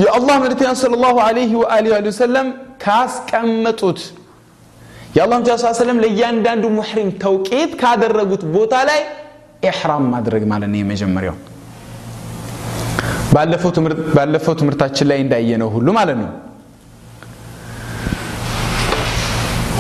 يا 0.06 0.10
الله 0.18 0.36
من 0.44 0.51
صلى 0.84 0.96
الله 1.00 1.15
عليه 1.27 1.51
وآله 1.62 1.89
وآله 1.94 2.10
وسلم 2.13 2.48
كاس 2.84 3.13
كم 3.29 3.48
متوت. 3.65 4.00
يا 5.18 5.22
الله 5.25 5.38
صلى 5.44 5.56
الله 5.56 5.74
عليه 5.74 5.84
وسلم 5.84 6.00
ليان 6.06 6.36
داندو 6.46 6.70
محرم 6.79 7.10
توقيت 7.25 7.72
كادر 7.82 8.12
رغوت 8.20 8.44
بوتا 8.53 8.82
لي 8.88 9.00
إحرام 9.72 10.03
ما 10.12 10.20
درق 10.25 10.44
مالن 10.51 10.75
يا 10.79 10.86
مجمل 10.91 11.25
يو 11.29 11.36
ባለፈው 14.15 14.53
ትምህርታችን 14.60 15.06
ላይ 15.10 15.20
እንዳየ 15.24 15.50
ነው 15.62 15.70
ሁሉ 15.75 15.88
ማለት 15.98 16.18
ነው። 16.22 16.32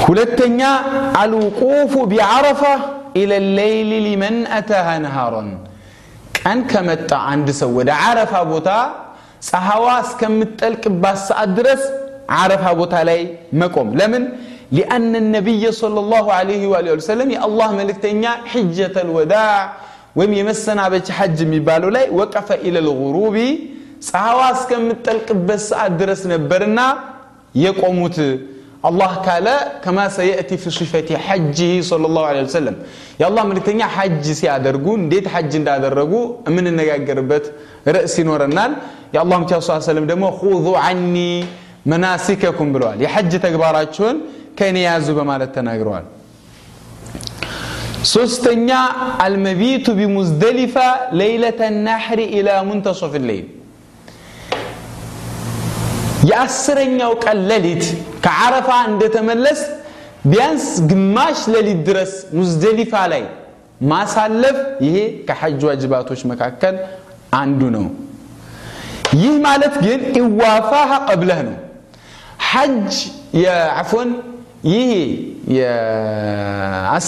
ሁለተኛ 0.03 0.61
አልውቁፉ 1.21 1.93
ቢዓረፋ 2.11 2.61
إلى 3.17 3.35
الليل 3.43 3.91
لمن 4.05 4.35
أتاها 4.59 4.95
نهارا. 5.05 5.43
ቀን 6.39 6.59
ከመጣ 6.71 7.11
አንድ 7.31 7.47
ሰው 7.59 7.69
ወደ 7.79 7.89
አረፋ 8.07 8.33
ቦታ 8.51 8.69
ፀሐዋ 9.49 9.85
እስከምትጠልቅባት 10.05 11.17
ሰዓት 11.29 11.43
أدرس 11.45 11.83
عرفا 12.37 12.71
بوتا 12.79 13.01
ላይ 13.09 13.19
መቆም 13.61 13.89
لمن؟ 13.99 14.23
لأن 14.77 15.11
النبي 15.23 15.63
صلى 15.81 15.99
الله 16.03 16.25
عليه 16.39 16.63
وآله 16.71 16.91
وسلم 16.97 17.27
يا 17.35 17.41
الله 17.47 17.69
ملكتنيا 17.79 18.31
حجة 18.51 18.95
الوداع 19.05 19.57
ويم 20.17 20.31
يمسنا 20.41 20.85
بج 20.93 21.07
حج 21.17 21.37
ميبالو 21.53 21.89
لاي 21.95 22.05
وقف 22.19 22.47
إلى 22.65 22.79
الغروب. 22.83 23.37
صحواس 24.09 24.59
كم 24.69 24.83
تلقب 25.07 25.39
بس 25.49 25.67
أدرس 25.85 26.21
نبرنا 26.31 26.87
يقوموت. 27.65 28.17
አላህ 28.83 29.11
ካለ 29.25 29.47
ከማ 29.83 29.99
ሰየእቲ 30.17 30.51
ፊ 30.61 30.71
ሲፈቲ 30.75 31.09
ሐጅህ 31.25 31.71
صለ 31.89 32.03
ላሁ 32.15 32.25
ለ 32.35 32.43
ወሰለም 32.45 32.75
የአላህ 33.21 33.43
መልክተኛ 33.49 33.79
ሐጅ 33.95 34.25
ሲያደርጉ 34.39 34.85
እንዴት 35.01 35.25
ሐጅ 35.33 35.51
እንዳደረጉ 35.59 36.13
የምንነጋገርበት 36.47 37.45
ርዕስ 37.95 38.15
ይኖረናል 38.21 38.71
የአላህ 39.15 39.37
ምቻ 39.43 39.51
ስ 39.61 39.79
ሰለም 39.89 40.05
ደግሞ 40.11 40.25
ሁዙ 40.39 40.67
አኒ 40.85 41.15
መናሲከኩም 41.91 42.71
ብለዋል 42.75 42.97
የሐጅ 43.05 43.31
ተግባራችሁን 43.45 44.17
ከእኔ 44.59 44.77
ያዙ 44.87 45.07
በማለት 45.19 45.51
ተናግረዋል 45.57 46.07
ሶስተኛ 48.09 48.69
አልመቢቱ 49.23 49.85
ቢሙዝደሊፋ 49.99 50.75
ለይለተ 51.19 51.61
ናሕሪ 51.87 52.21
ኢላ 52.37 52.49
ሙንተሶፍ 52.69 53.13
ሌይል 53.29 53.47
የአስረኛው 56.27 57.11
ቀን 57.23 57.37
ሌሊት 57.49 57.83
ከዓረፋ 58.25 58.69
እንደተመለስ 58.89 59.59
ቢያንስ 60.25 60.65
ግማሽ 60.89 61.39
ሌሊት 61.53 61.79
ድረስ 61.87 62.11
ሙዝደሊፋ 62.37 62.93
ላይ 63.13 63.23
ማሳለፍ 63.91 64.57
ይሄ 64.85 64.95
ከሐጅ 65.27 65.61
ዋጅባቶች 65.69 66.21
መካከል 66.31 66.75
አንዱ 67.39 67.61
ነው። 67.75 67.85
ይህ 69.15 69.35
ማለት 69.45 69.75
ግን 69.85 69.99
ኢዋፋሃ 70.19 70.91
ቀብለህ 71.07 71.39
ነው። 71.47 71.55
ሐጅ 72.49 72.91
የአፎን 73.41 74.09
ይሄ 74.71 74.91
የአስረኛው 75.59 76.99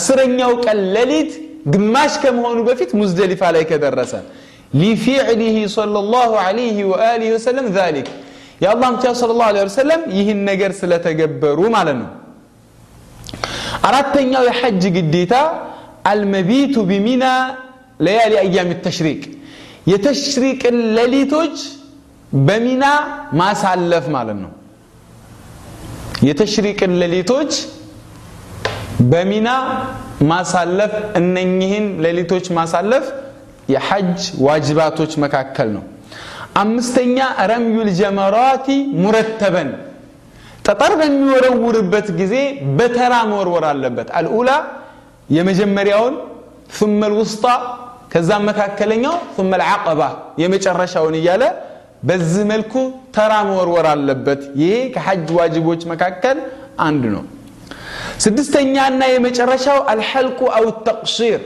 ቀን 0.66 0.80
ሌሊት 0.96 1.32
ግማሽ 1.74 2.14
ከመሆኑ 2.24 2.60
በፊት 2.68 2.92
ሙዝደሊፋ 3.00 3.42
ላይ 3.56 3.64
ከደረሰ 3.72 4.14
ሊፊዕሊህ 4.82 5.56
ሰለላሁ 5.76 6.30
ዐለይህ 6.44 6.78
ወአሊህ 6.92 7.30
ወሰለም 7.36 7.68
ዛሊክ 7.78 8.08
يا 8.64 8.70
الله 8.74 8.88
متى 8.96 9.10
صلى 9.22 9.32
الله 9.36 9.48
عليه 9.52 9.64
وسلم 9.70 10.00
يهن 10.18 10.38
نجر 10.50 10.72
سلة 10.82 10.98
تجبرو 11.06 11.66
معلنا 11.76 12.08
أردت 13.88 14.16
أن 14.24 14.34
يحج 14.50 14.82
جديتا 14.98 15.44
المبيت 16.12 16.76
بمنا 16.90 17.34
ليالي 18.06 18.38
أيام 18.46 18.70
التشريك 18.78 19.22
يتشريك 19.92 20.62
الليلتوج 20.74 21.56
بمنا 22.48 22.92
ما 23.40 23.50
سالف 23.64 24.06
معلنا 24.16 24.50
يتشريك 26.30 26.80
الليلتوج 26.90 27.52
بمنا 29.12 29.56
ما 30.30 30.40
سالف 30.54 30.92
أن 31.18 31.36
ليلتوج 32.06 32.46
ما 32.58 32.64
سالف 32.74 33.06
يحج 33.76 34.18
واجباتوج 34.46 35.12
مكاكلنو 35.24 35.82
አምስተኛ 36.63 37.17
ረምዩል 37.53 37.91
ጀመራቲ 38.01 38.67
ሙረተበን 39.03 39.71
ጠጠር 40.67 40.93
በሚወረውርበት 41.01 42.07
ጊዜ 42.21 42.35
በተራ 42.79 43.15
መወርወር 43.31 43.65
አለበት 43.73 44.09
አልኡላ 44.21 44.51
የመጀመሪያውን 45.37 46.15
ثم 46.79 47.01
الوسطى 47.11 47.55
ከዛም 48.13 48.43
መካከለኛው 48.51 49.15
ثم 49.37 49.51
العقبة 49.59 50.09
የመጨረሻውን 50.43 51.15
እያለ 51.21 51.43
በዚህ 52.09 52.45
መልኩ 52.53 52.73
ተራ 53.17 53.33
መወርወር 53.49 53.87
አለበት 53.93 54.41
ይሄ 54.61 54.73
ከሐጅ 54.95 55.29
ዋጅቦች 55.39 55.81
መካከል 55.93 56.37
አንዱ 56.87 57.05
ነው 57.15 57.25
ስድስተኛና 58.25 59.01
የመጨረሻው 59.13 59.79
አልሐልቁ 59.93 60.41
አው 60.59 60.67
ተቅሺር 60.89 61.41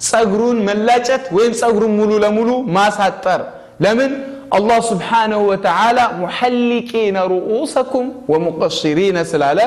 ጸጉሩን 0.00 0.58
መላጨት 0.68 1.24
ወይም 1.36 1.52
ጸጉሩን 1.60 1.92
ሙሉ 2.00 2.10
ለሙሉ 2.24 2.50
ማሳጠር 2.76 3.40
ለምን 3.84 4.12
አላህ 4.56 4.78
ስብሓንሁ 4.90 5.40
ወተዓላ 5.50 5.98
ሙሐሊቂነ 6.20 7.16
ሩኡሰኩም 7.32 8.06
ወሙቀሽሪነ 8.32 9.18
ስላለ 9.32 9.60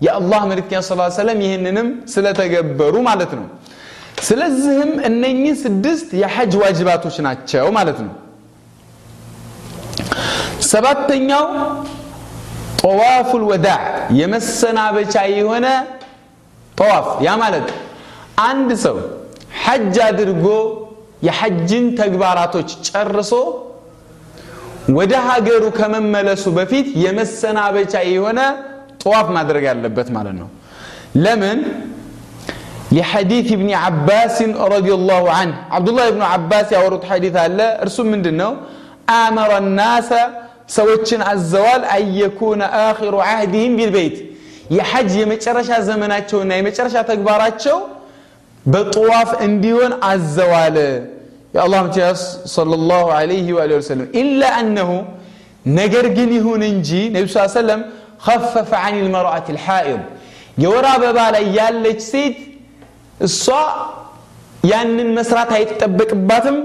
የአላህ 0.00 0.40
መልክተኛ 0.50 0.80
ስ 0.82 0.90
ሰለም 1.18 1.38
ይህንንም 1.46 1.88
ስለተገበሩ 2.12 2.94
ማለት 3.08 3.32
ነው 3.38 3.46
ስለዚህም 4.28 4.90
እነኚህ 5.08 5.52
ስድስት 5.62 6.08
የሐጅ 6.22 6.52
ዋጅባቶች 6.62 7.16
ናቸው 7.26 7.66
ማለት 7.78 7.98
ነው 8.06 8.12
ሰባተኛው 10.70 11.44
ጠዋፉል 12.82 13.42
ወዳዕ 13.50 13.80
የመሰናበቻ 14.18 15.14
የሆነ 15.32 15.66
ጠዋፍ 16.76 17.08
ያ 17.26 17.30
ማለት 17.42 17.68
አንድ 18.44 18.70
ሰው 18.84 18.96
ሐጅ 19.64 19.96
አድርጎ 20.06 20.46
የሐጅን 21.26 21.86
ተግባራቶች 22.00 22.70
ጨርሶ 22.88 23.32
ወደ 24.98 25.12
ሀገሩ 25.28 25.64
ከመመለሱ 25.78 26.44
በፊት 26.58 26.86
የመሰናበቻ 27.04 27.94
የሆነ 28.14 28.40
ጠዋፍ 29.02 29.26
ማድረግ 29.36 29.64
ያለበት 29.70 30.08
ማለት 30.18 30.36
ነው 30.42 30.48
ለምን 31.24 31.60
لحديث 32.98 33.48
ابن 33.58 33.70
عباس 33.84 34.36
رضي 34.74 34.92
الله 34.98 35.22
عنه 35.38 35.54
عبد 35.76 35.88
الله 35.90 36.06
بن 36.16 36.22
عباس 36.34 36.66
ያወሩት 36.76 37.04
ሐዲት 37.10 37.36
አለ 37.44 37.58
እርሱ 37.84 37.98
ምንድነው 38.12 38.52
آمر 39.24 39.50
الناس 39.62 40.08
ሰዎችን 40.76 41.20
አዘዋል 41.32 41.82
አየኩነ 41.96 42.60
አኺሩ 42.82 43.14
አህዲህም 43.28 43.72
ቢልበይት 43.78 44.16
የሐጅ 44.76 45.10
የመጨረሻ 45.20 45.70
ዘመናቸውና 45.88 46.50
የመጨረሻ 46.58 46.96
ተግባራቸው 47.10 47.78
በጠዋፍ 48.64 49.30
እንዲሆን 49.46 49.92
አዘዋል 50.10 50.76
የአላህ 51.54 51.80
ምትያስ 51.86 52.20
ሰለላሁ 52.54 53.04
ዐለይሂ 53.18 53.46
ወአሊሂ 53.56 53.76
ወሰለም 53.80 54.08
ኢላ 54.20 54.42
አነሁ 54.58 54.90
ነገር 55.78 56.06
ግን 56.16 56.30
ይሁን 56.38 56.62
እንጂ 56.72 56.90
ነቢ 57.16 57.24
ስ 57.32 57.46
ሰለም 57.56 57.80
ከፈፈ 58.24 58.70
አን 58.84 58.94
ልመርአት 59.04 59.46
ልሓኢድ 59.56 60.02
የወር 60.64 60.86
አበባ 60.92 61.18
ላይ 61.34 61.44
ያለች 61.58 62.00
ሴት 62.12 62.38
እሷ 63.20 63.44
ያንን 64.70 65.08
መስራት 65.18 65.50
አይጠበቅባትም 65.58 66.56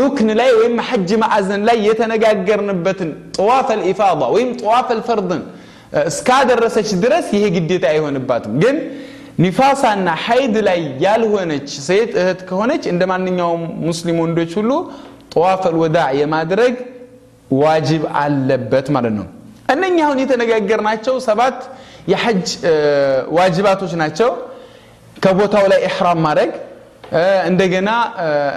ሩክን 0.00 0.28
ላይ 0.40 0.50
ወይም 0.58 0.74
ሐጅ 0.88 1.10
ማዕዘን 1.22 1.62
ላይ 1.68 1.78
የተነጋገርንበትን 1.88 3.08
ጠዋፍ 3.36 3.68
አልኢፋዳ 3.74 4.22
ወይም 4.34 4.50
ጠዋፍ 4.60 4.88
አልፈርድን 4.94 5.42
እስካደረሰች 6.10 6.90
ድረስ 7.04 7.26
ይሄ 7.36 7.44
ግዴታ 7.56 7.84
አይሆንባትም 7.92 8.52
ግን 8.64 8.76
ኒፋሳና 9.37 10.09
ሀይድ 10.25 10.55
ላይ 10.67 10.81
ያልሆነች 11.05 11.69
ሴት 11.87 12.11
እህት 12.21 12.41
ከሆነች 12.49 12.83
እንደ 12.91 13.03
ማንኛውም 13.11 13.63
ሙስሊም 13.87 14.17
ወንዶች 14.23 14.51
ሁሉ 14.59 14.71
ጠዋፈል 15.33 15.75
ወዳ 15.81 15.97
የማድረግ 16.19 16.75
ዋጅብ 17.55 18.03
አለበት 18.21 18.87
ማለት 18.95 19.13
ነው። 19.19 19.25
እነኛ 19.73 19.97
አሁን 20.07 20.19
የተነጋገርናቸው 20.23 21.15
ሰባት 21.27 21.57
የሐጅ 22.11 22.47
ዋጅባቶች 23.37 23.93
ናቸው። 24.01 24.29
ከቦታው 25.15 25.65
ላይ 25.71 25.79
ኢሕራም 25.89 26.19
ማድረግ 26.27 26.51
እንደገና 27.49 27.89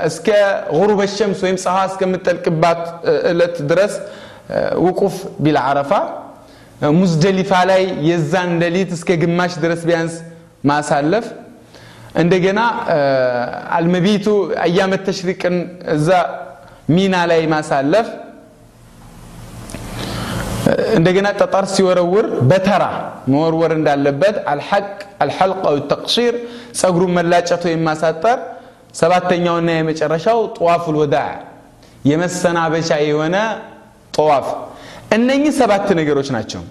እስከ 0.09 0.27
ጉሩበ 0.75 1.01
ሸምስ 1.17 1.41
ወይም 1.45 1.59
ፀሐ 1.64 1.77
እስከምጠልቅባት 1.91 2.83
እለት 3.31 3.57
ድረስ 3.71 3.95
ውቁፍ 4.87 5.14
ቢል 5.45 5.59
አረፋ 5.64 5.93
ሙዝደሊፋ 6.97 7.53
ላይ 7.71 7.83
የዛን 8.09 8.51
ሌሊት 8.62 8.91
እስከ 8.97 9.11
ግማሽ 9.23 9.53
ድረስ 9.64 9.81
ቢያንስ 9.88 10.14
ማሳለፍ። 10.64 11.27
እንደገና 12.14 12.61
አልመቢቱ 13.77 14.27
አያመት 14.64 15.03
ተሽሪቅን 15.09 15.57
እዛ 15.94 16.09
ሚና 16.88 17.14
ላይ 17.31 17.42
ማሳለፍ። 17.53 18.07
እንደገና 20.97 21.29
ጠጠር 21.40 21.64
ሲወረውር 21.73 22.27
በተራ 22.51 22.85
መወርወር 23.33 23.73
እንዳለበት 23.77 24.37
አልሐቅ 24.53 24.87
አልሐልቅ 25.25 25.61
አው 25.68 25.77
ተቅሲር 25.92 26.35
ጸጉሩን 26.81 27.12
መላጨት 27.18 27.62
ወይም 27.68 27.83
ማሳጠር። 27.88 28.38
ሰባተኛውና 28.94 29.71
የመጨረሻው 29.77 30.40
ጠዋፉል 30.57 30.97
ወዳዕ 31.01 31.31
የመሰናበቻ 32.05 32.90
የሆነ 33.05 33.37
ጠዋፍ። 34.14 34.47
እነኚህ 35.16 35.53
ሰባት 35.59 35.87
ነገሮች 35.99 36.29
ናቸው 36.37 36.62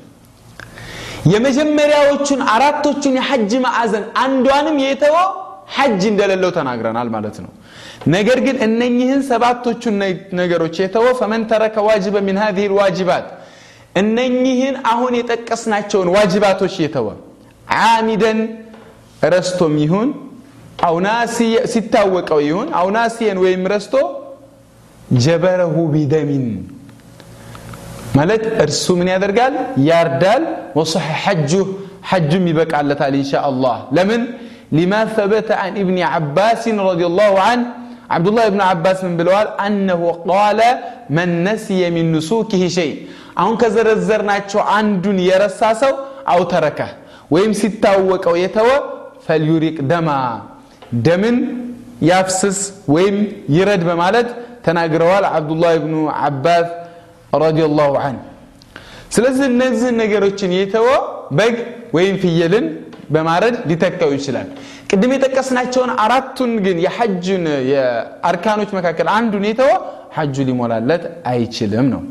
የመጀመሪያዎቹን 1.32 2.40
አራቶቹን 2.54 3.14
የሐጅ 3.18 3.52
ማዕዘን 3.66 4.04
አንዷንም 4.22 4.78
የተወው 4.84 5.28
ሐጅ 5.76 6.02
እንደሌለው 6.10 6.50
ተናግረናል 6.56 7.08
ማለት 7.14 7.36
ነው 7.44 7.50
ነገር 8.14 8.38
ግን 8.46 8.56
እነኚህን 8.66 9.20
ሰባቶቹን 9.28 9.96
ነገሮች 10.40 10.76
የተወ 10.82 11.06
ፈመን 11.20 11.42
ተረከ 11.50 11.76
ዋጅበ 11.88 12.16
ሚን 12.26 12.38
ሀዚህ 12.42 12.66
ልዋጅባት 12.72 13.26
እነኚህን 13.94 14.76
አሁን 14.92 15.12
የጠቀስናቸውን 15.18 16.08
ዋጅባቶች 16.16 16.74
የተወ 16.84 17.08
ዓሚደን 17.82 18.40
ረስቶም 19.32 19.74
ይሁን 19.84 20.08
ሲታወቀው 21.72 22.40
ይሁን 22.46 22.68
አውናሲየን 22.78 23.38
ወይም 23.44 23.62
ረስቶ 23.72 23.94
ጀበረሁ 25.18 25.74
ቢደሚን 25.94 26.46
ማለት 28.17 28.43
እርሱ 28.63 28.85
ምን 28.99 29.07
ያደርጋል 29.13 29.53
ያርዳል 29.89 30.43
ወሶሕ 30.77 31.07
ሐጁህ 31.23 31.67
ሐጁም 32.09 32.45
ይበቃለታል 32.51 33.15
ኢንሻ 33.21 33.33
አላህ 33.49 33.77
ለምን 33.97 34.21
ሊማ 34.77 34.93
ሰበተ 35.17 35.49
አን 35.63 35.75
ኢብኒ 35.81 35.97
ዓባስን 36.11 36.77
ረዲ 36.87 37.01
ላሁ 37.19 37.35
አን 37.47 37.61
ዓብዱላህ 38.15 38.43
እብኑ 38.49 38.61
ዓባስ 38.67 38.99
ምን 39.05 39.13
ብለዋል 39.19 39.47
አነሁ 39.65 40.01
ቃለ 40.27 40.59
መን 41.17 41.31
ነስየ 41.47 41.83
ሚን 41.95 42.07
ኑሱኪህ 42.15 42.63
ሸይ 42.77 42.91
አሁን 43.41 43.55
ከዘረዘርናቸው 43.61 44.61
አንዱን 44.77 45.17
የረሳ 45.27 45.61
ሰው 45.81 45.93
አውተረከህ 46.33 46.91
ወይም 47.35 47.51
ሲታወቀው 47.61 48.35
የተወ 48.43 48.69
ፈልዩሪቅ 49.27 49.77
ደማ 49.91 50.09
ደምን 51.07 51.37
ያፍስስ 52.09 52.59
ወይም 52.95 53.15
ይረድ 53.55 53.81
በማለት 53.89 54.27
ተናግረዋል 54.65 55.25
ዓብዱላህ 55.31 55.71
እብኑ 55.79 55.95
ዓባስ 56.21 56.67
ረዲየላሁ 57.41 57.91
ዐንሁ። 58.01 58.23
ስለዚህ 59.11 59.45
እነዚህን 59.51 59.95
ነገሮችን 60.01 60.51
የተወ 60.57 60.87
በግ 61.37 61.55
ወይም 61.95 62.15
ፍየልን 62.23 62.65
በማረድ 63.09 63.55
ሊተካው 63.69 64.11
ይችላል። 64.17 64.47
ቅድም 64.89 65.11
የጠቀስናቸውን 65.15 65.91
አራቱን 66.03 66.51
ግን 66.65 66.77
የሐጁን 66.85 67.43
የአርካኖች 67.71 68.69
መካከል 68.77 69.07
አንዱን 69.15 69.45
የተወ 69.49 69.71
ሐጁ 70.17 70.35
ሊሞላለት 70.49 71.03
አይችልም 71.31 71.87
ነው። 71.93 72.01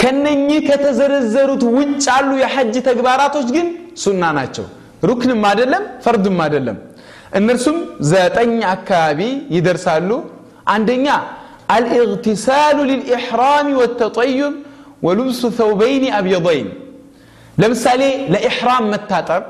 ከነኚህ 0.00 0.58
ከተዘረዘሩት 0.68 1.62
ውጭ 1.76 2.04
ያሉ 2.08 2.30
የሐጅ 2.40 2.74
ተግባራቶች 2.88 3.48
ግን 3.56 3.66
ሱና 4.02 4.24
ናቸው። 4.38 4.66
ሩክንም 5.02 5.42
አይደለም 5.50 5.82
ፈርድም 6.04 6.38
አይደለም። 6.44 6.76
እነርሱም 7.38 7.78
ዘጠኝ 8.10 8.52
አካባቢ 8.74 9.20
ይደርሳሉ። 9.56 10.10
አንደኛ 10.66 11.06
الاغتسال 11.70 12.76
للإحرام 12.86 13.76
والتطيب 13.76 14.52
ولبس 15.02 15.46
ثوبين 15.46 16.12
أبيضين. 16.12 16.68
لمسالي 17.58 18.28
لإحرام 18.28 18.90
متاتر 18.90 19.42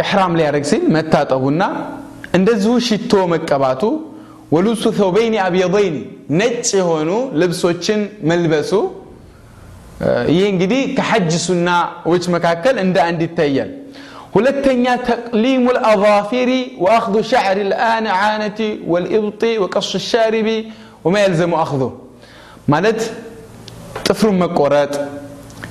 إحرام 0.00 0.36
ليركسين 0.36 0.92
متاتر 0.92 1.36
هنا 1.36 1.66
عند 2.34 2.50
اندزو 2.50 2.78
شتو 2.78 3.26
مكباتو 3.26 4.00
ولبس 4.50 4.88
ثوبين 4.88 5.34
أبيضين 5.38 5.94
نجح 6.30 6.74
هونو 6.82 7.30
لبسو 7.34 7.72
چن 7.84 8.08
ملبسو 8.22 8.90
ينجدي 10.28 10.94
كحج 10.94 11.30
سنة 11.30 11.76
وش 12.06 12.28
مكاكل 12.28 12.78
عند 12.78 12.98
عندي 12.98 13.26
تيال 13.26 13.83
ولتنيا 14.34 14.96
تقليم 14.96 15.64
الأظافر 15.70 16.50
وأخذ 16.78 17.14
شعر 17.32 17.56
الآن 17.68 18.06
عانة 18.06 18.60
والإبط 18.86 19.42
وقص 19.62 19.90
الشارب 19.94 20.48
وما 21.04 21.18
يلزم 21.24 21.54
أخذه. 21.54 21.90
مالت 22.68 23.00
طفر 24.06 24.30
مقرات 24.30 24.94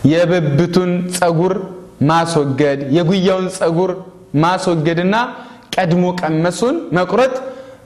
يببتون 0.05 1.07
تسأقر 1.07 1.55
ما 2.09 2.19
سوجد 2.25 2.79
يقويون 2.97 3.47
تسأقر 3.47 3.91
ما 4.33 4.57
سوجدنا 4.57 5.21
كدموك 5.71 6.23
أمسون 6.23 6.75
مقرات 6.91 7.35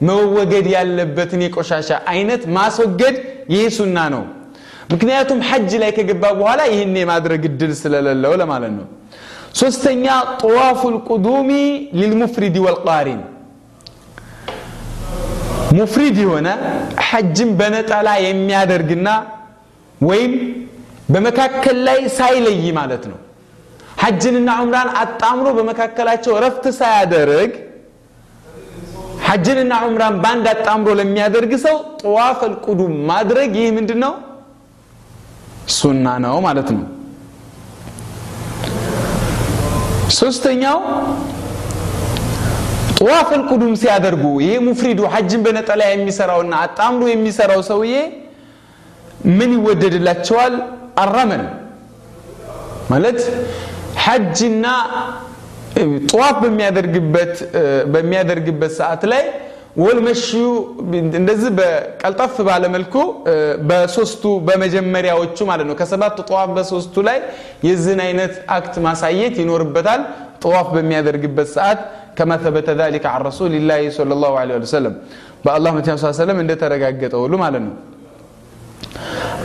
موجد 0.01 0.65
يالبتني 0.75 1.49
كوشاشا 1.49 1.95
أينت 2.11 2.41
ما 2.55 2.65
سوجد 2.77 3.15
يسنانو 3.49 4.23
مكنياتهم 4.91 5.39
حج 5.49 5.71
لك 5.83 5.97
قبابو 6.09 6.43
هلا 6.51 6.65
يهني 6.65 7.01
ما 7.09 7.15
أدري 7.17 7.37
قدر 7.43 7.69
سلالة 7.81 8.29
ولا 8.29 8.45
مالنو 8.51 8.85
ሶስተኛ 9.57 10.05
ጠዋፉ 10.41 10.81
ልቁዱሚ 10.95 11.49
ሊልሙፍሪድ 11.99 12.55
ወልቃሪን። 12.65 13.21
ሙፍሪድ 15.77 16.17
የሆነ 16.23 16.47
ሐጅን 17.07 17.49
በነጠላ 17.59 18.09
የሚያደርግና 18.25 19.07
ወይም 20.01 20.33
በመካከል 21.13 21.77
ላይ 21.87 21.99
ሳይለይ 22.17 22.59
ማለት 22.79 23.03
ነው። 23.11 23.17
ሐጅንና 24.01 24.49
ዑምራን 24.61 24.89
አጣምሮ 25.01 25.47
በመካከላቸው 25.57 26.33
ረፍት 26.43 26.65
ሳያደርግ 26.79 27.53
ሐጅንና 29.27 29.73
ዑምራን 29.85 30.15
በአንድ 30.23 30.45
አጣምሮ 30.51 30.89
ለሚያደርግ 30.99 31.51
ሰው 31.65 31.77
ጠዋፍ 32.01 32.41
አልቁዱም 32.47 32.93
ማድረግ 33.09 33.51
ይህ 33.59 33.69
ምንድን 33.77 33.99
ነው 34.05 34.13
ሱና 35.77 36.07
ነው 36.25 36.35
ማለት 36.45 36.69
ነው 36.75 36.83
ሶስተኛው 40.15 40.77
ጠዋፍ 42.97 43.29
አልቁዱም 43.35 43.73
ሲያደርጉ 43.81 44.23
ይሄ 44.43 44.53
ሙፍሪዱ 44.67 44.99
ሐጅን 45.13 45.41
በነጠላ 45.45 45.81
የሚሰራውና 45.89 46.53
አጣምሮ 46.65 47.03
የሚሰራው 47.11 47.61
ሰውዬ 47.69 47.95
ምን 49.37 49.51
ይወደድላቸዋል? 49.57 50.53
አረመን 51.01 51.43
ማለት 52.91 53.19
ሐጅና 54.03 54.65
ጠዋፍ 56.09 56.35
በሚያደርግበት 56.43 57.33
በሚያደርግበት 57.93 58.71
ሰዓት 58.79 59.03
ላይ 59.11 59.23
ወልመሽዩ 59.84 60.46
እንደዚህ 61.20 61.50
በቀልጠፍ 61.58 62.34
ባለ 62.48 62.64
መልኩ 62.74 62.94
በሶስቱ 63.68 64.24
በመጀመሪያዎቹ 64.48 65.38
ማለት 65.50 65.66
ነው 65.70 65.76
ከሰባት 65.80 66.18
ጠዋፍ 66.28 66.50
በሶስቱ 66.56 66.94
ላይ 67.08 67.18
የዚህን 67.68 68.00
አይነት 68.06 68.34
አክት 68.56 68.74
ማሳየት 68.86 69.36
ይኖርበታል 69.42 70.02
ጠዋፍ 70.44 70.68
በሚያደርግበት 70.76 71.48
ሰዓት 71.56 71.80
ከማ 72.18 72.30
ثبت 72.44 72.68
ذلك 72.82 73.04
عن 73.12 73.20
رسول 73.30 73.52
الله 73.58 73.82
صلى 73.98 74.12
الله 74.16 74.32
عليه 74.40 74.54
وسلم 74.66 74.94
በአላህ 75.44 75.70
መቲያ 75.76 75.92
ሰለም 76.22 76.38
እንደተረጋገጠ 76.42 77.14
ሁሉ 77.24 77.34
ማለት 77.44 77.62
ነው 77.66 77.74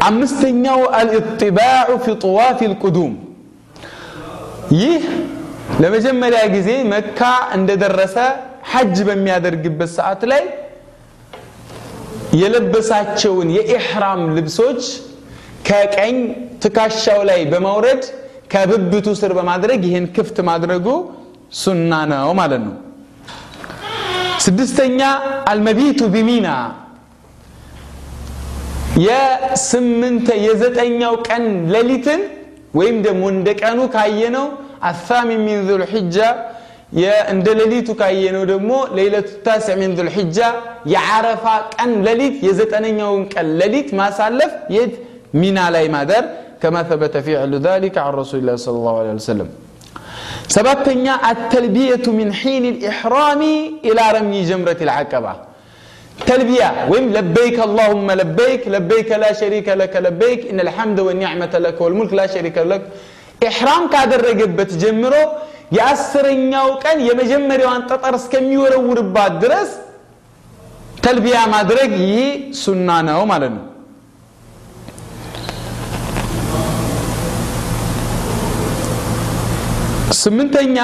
አምስተኛው 0.07 0.79
አልኢጥባዑ 0.99 1.89
ፊ 2.05 2.15
ጠዋፍ 2.25 2.59
ልቁዱም 2.71 3.13
ይህ 4.81 5.01
ለመጀመሪያ 5.83 6.41
ጊዜ 6.55 6.69
መካ 6.93 7.19
እንደደረሰ 7.57 8.15
ሐጅ 8.62 8.96
በሚያደርግበት 9.08 9.90
ሰዓት 9.96 10.22
ላይ 10.32 10.42
የለበሳቸውን 12.40 13.48
የኢሕራም 13.56 14.20
ልብሶች 14.36 14.82
ከቀኝ 15.68 16.16
ትካሻው 16.62 17.20
ላይ 17.30 17.40
በማውረድ 17.52 18.02
ከብብቱ 18.52 19.08
ስር 19.20 19.32
በማድረግ 19.38 19.80
ይህን 19.88 20.06
ክፍት 20.16 20.38
ማድረጉ 20.48 20.86
ሱና 21.60 21.92
ነው 22.12 22.30
ማለት 22.40 22.62
ነው። 22.66 22.74
ስድስተኛ 24.44 25.00
አልመቢቱ 25.50 26.00
ቢሚና 26.14 26.48
የስምንተ 29.06 30.28
የዘጠኛው 30.46 31.14
ቀን 31.28 31.44
ሌሊትን 31.74 32.20
ወይም 32.78 32.96
ደግሞ 33.06 33.22
እንደ 33.34 33.48
ቀኑ 33.60 33.80
ካየነው 33.94 34.46
አሳሚ 34.90 35.30
ሚን 35.44 35.60
ዙልሕጃ 35.68 36.16
يا 36.92 37.30
اندللي 37.30 37.80
تو 37.88 37.94
كاينو 38.00 38.44
دمو 38.44 38.78
ليله 38.98 39.18
التاسع 39.18 39.74
من 39.82 39.90
ذو 39.96 40.02
الحجه 40.06 40.48
يا 40.94 40.98
عرفه 41.10 41.54
كان 41.78 41.90
ليله 42.06 42.34
يا 42.46 42.52
زتنينو 42.58 43.28
كان 43.32 43.46
لليت 43.60 43.88
ما 43.98 44.06
سالف 44.18 44.52
يد 44.76 44.92
من 45.42 45.58
علي 45.64 45.88
ما 45.94 46.02
در 46.10 46.24
كما 46.62 46.82
ثبت 46.90 47.14
فعل 47.26 47.52
ذلك 47.68 47.94
عن 48.04 48.12
رسول 48.22 48.38
الله 48.40 48.56
صلى 48.64 48.76
الله 48.80 48.96
عليه 49.00 49.12
وسلم 49.20 49.48
سببتنيا 50.56 51.14
التلبيه 51.30 52.04
من 52.20 52.28
حين 52.40 52.64
الاحرام 52.74 53.42
إلى 53.88 54.02
رمي 54.16 54.40
جمره 54.50 54.76
العقبه 54.86 55.32
تلبية 56.26 56.68
وين 56.90 57.12
لبيك 57.16 57.58
اللهم 57.68 58.08
لبيك 58.20 58.62
لبيك 58.68 59.10
لا 59.22 59.32
شريك 59.40 59.68
لك 59.68 59.94
لبيك 60.06 60.40
إن 60.50 60.60
الحمد 60.66 60.98
والنعمة 61.00 61.54
لك 61.64 61.80
والملك 61.80 62.12
لا 62.20 62.26
شريك 62.34 62.58
لك 62.58 62.82
إحرام 63.50 63.82
كادر 63.92 64.20
رقبة 64.30 64.70
جمره 64.82 65.24
የአስረኛው 65.72 66.68
ቀን 66.82 66.98
የመጀመሪያዋን 67.08 67.82
ጠጠር 67.90 68.14
እስከሚወረውርባት 68.20 69.34
ድረስ 69.44 69.70
ተልቢያ 71.04 71.38
ማድረግ 71.54 71.92
ይህ 72.06 72.26
ሱና 72.62 72.88
ነው 73.08 73.20
ማለት 73.30 73.52
ነው 73.56 73.64
ስምንተኛ 80.20 80.76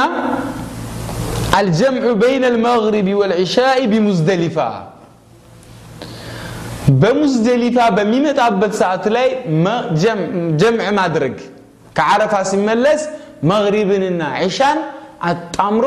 አልጀምዑ 1.59 2.11
በይነ 2.23 2.45
አልመግሪቢ 2.51 3.09
ወልዕሻኢ 3.21 3.81
ቢሙዝደሊፋ 3.93 4.57
በሙዝደሊፋ 7.03 7.79
በሚመጣበት 7.97 8.73
ሰዓት 8.81 9.05
ላይ 9.17 9.29
ጀምዕ 10.61 10.89
ማድረግ 11.01 11.35
ከዓረፋ 11.97 12.35
ሲመለስ 12.51 13.03
መግሪብንና 13.52 14.24
ዒሻን 14.44 14.80
አጣምሮ 15.30 15.86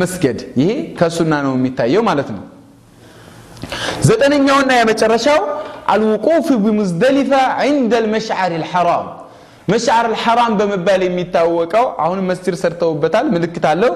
መስገድ 0.00 0.38
ይሄ 0.60 0.70
ከሱና 0.98 1.34
ነው 1.46 1.52
የሚታየው 1.58 2.02
ማለት 2.08 2.28
ነው 2.36 2.42
ዘጠነኛውና 4.08 4.72
የመጨረሻው 4.78 5.40
አልውቁፍ 5.92 6.46
ቢሙዝደሊፋ 6.64 7.32
ዕንደ 7.66 7.92
ልመሽዓር 8.04 8.52
ልሐራም 8.62 9.06
መሽዓር 9.72 10.06
ልሐራም 10.12 10.52
በመባል 10.58 11.00
የሚታወቀው 11.06 11.86
አሁን 12.04 12.18
መስጅድ 12.28 12.54
ሰርተውበታል 12.62 13.26
ምልክት 13.34 13.64
አለው 13.72 13.92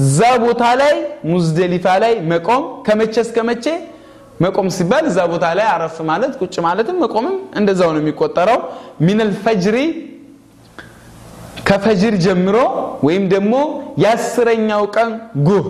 እዛ 0.00 0.20
ቦታ 0.44 0.64
ላይ 0.80 0.94
ሙዝደሊፋ 1.32 1.94
ላይ 2.04 2.14
መቆም 2.32 2.64
ከመቼ 2.86 3.14
እስከ 3.24 3.44
መቼ 3.50 3.66
መቆም 4.44 4.66
ሲባል 4.76 5.04
እዛ 5.10 5.18
ቦታ 5.32 5.46
ላይ 5.58 5.66
አረፍ 5.74 5.96
ማለት 6.10 6.32
ቁጭ 6.42 6.54
ማለትም 6.66 6.96
መቆምም 7.04 7.36
እንደዛው 7.60 7.90
ነው 7.94 8.00
የሚቆጠረው 8.02 8.58
ሚነል 9.06 9.32
ፈጅሪ 9.44 9.78
ከፈጅር 11.68 12.14
ጀምሮ 12.24 12.56
ወይም 13.06 13.24
ደግሞ 13.34 13.54
የአስረኛው 14.02 14.82
ቀን 14.96 15.10
ጉህ 15.48 15.66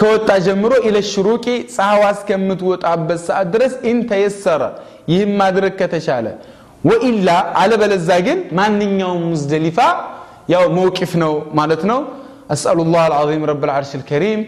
ከወጣ 0.00 0.30
ጀምሮ 0.46 0.72
ኢለ 0.88 0.96
ሽሩቂ 1.10 1.44
ፀሐዋ 1.74 2.02
እስከምትወጣበት 2.16 3.20
ሰዓት 3.28 3.48
ድረስ 3.54 3.74
ኢንተየሰረ 3.92 4.62
ይህም 5.12 5.32
ማድረግ 5.42 5.74
ከተቻለ 5.80 6.26
ወኢላ 6.88 7.28
አለበለዛ 7.62 8.10
ግን 8.26 8.38
ማንኛውም 8.58 9.22
ሙዝደሊፋ 9.32 9.78
ያው 10.54 10.64
መውቂፍ 10.80 11.12
ነው 11.24 11.34
ማለት 11.60 11.84
ነው 11.92 12.00
أسأل 12.54 12.78
الله 12.84 13.02
العظيم 13.10 13.42
رب 13.52 13.62
العرش 13.66 13.90
الكريم 14.00 14.40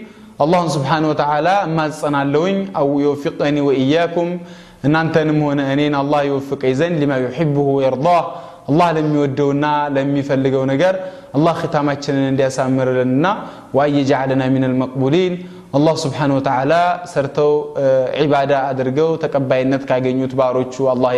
الله 0.45 0.62
سبحانه 0.77 1.07
وتعالى 1.12 1.55
ما 1.77 1.85
تصنعلوين 1.93 2.59
أو 2.81 2.88
يوفقني 3.07 3.61
وإياكم 3.69 4.27
أن 4.87 4.95
أنت 5.03 5.17
نمون 5.31 5.59
أنين 5.73 5.95
الله 6.03 6.21
يوفق 6.33 6.61
إذن 6.73 6.93
لما 7.03 7.17
يحبه 7.27 7.67
ويرضاه 7.77 8.23
الله 8.70 8.88
لم 8.92 9.08
يودونا 9.16 9.74
لم 9.98 10.10
يفلقوا 10.20 10.66
نقر. 10.72 10.96
الله 11.36 11.54
ختاماتنا 11.62 12.32
ندي 12.32 12.48
أسامر 12.48 12.88
لنا 13.00 13.32
وأن 13.76 13.92
يجعلنا 14.00 14.46
من 14.56 14.64
المقبولين. 14.70 15.34
الله 15.78 15.96
سبحانه 16.06 16.36
وتعالى 16.40 16.82
سرتو 17.14 17.50
عبادة 18.20 18.58
أدرقو 18.72 19.10
تقبعينت 19.24 19.84
كاقين 19.90 20.18
يتباروچو 20.24 20.84
الله 20.96 21.14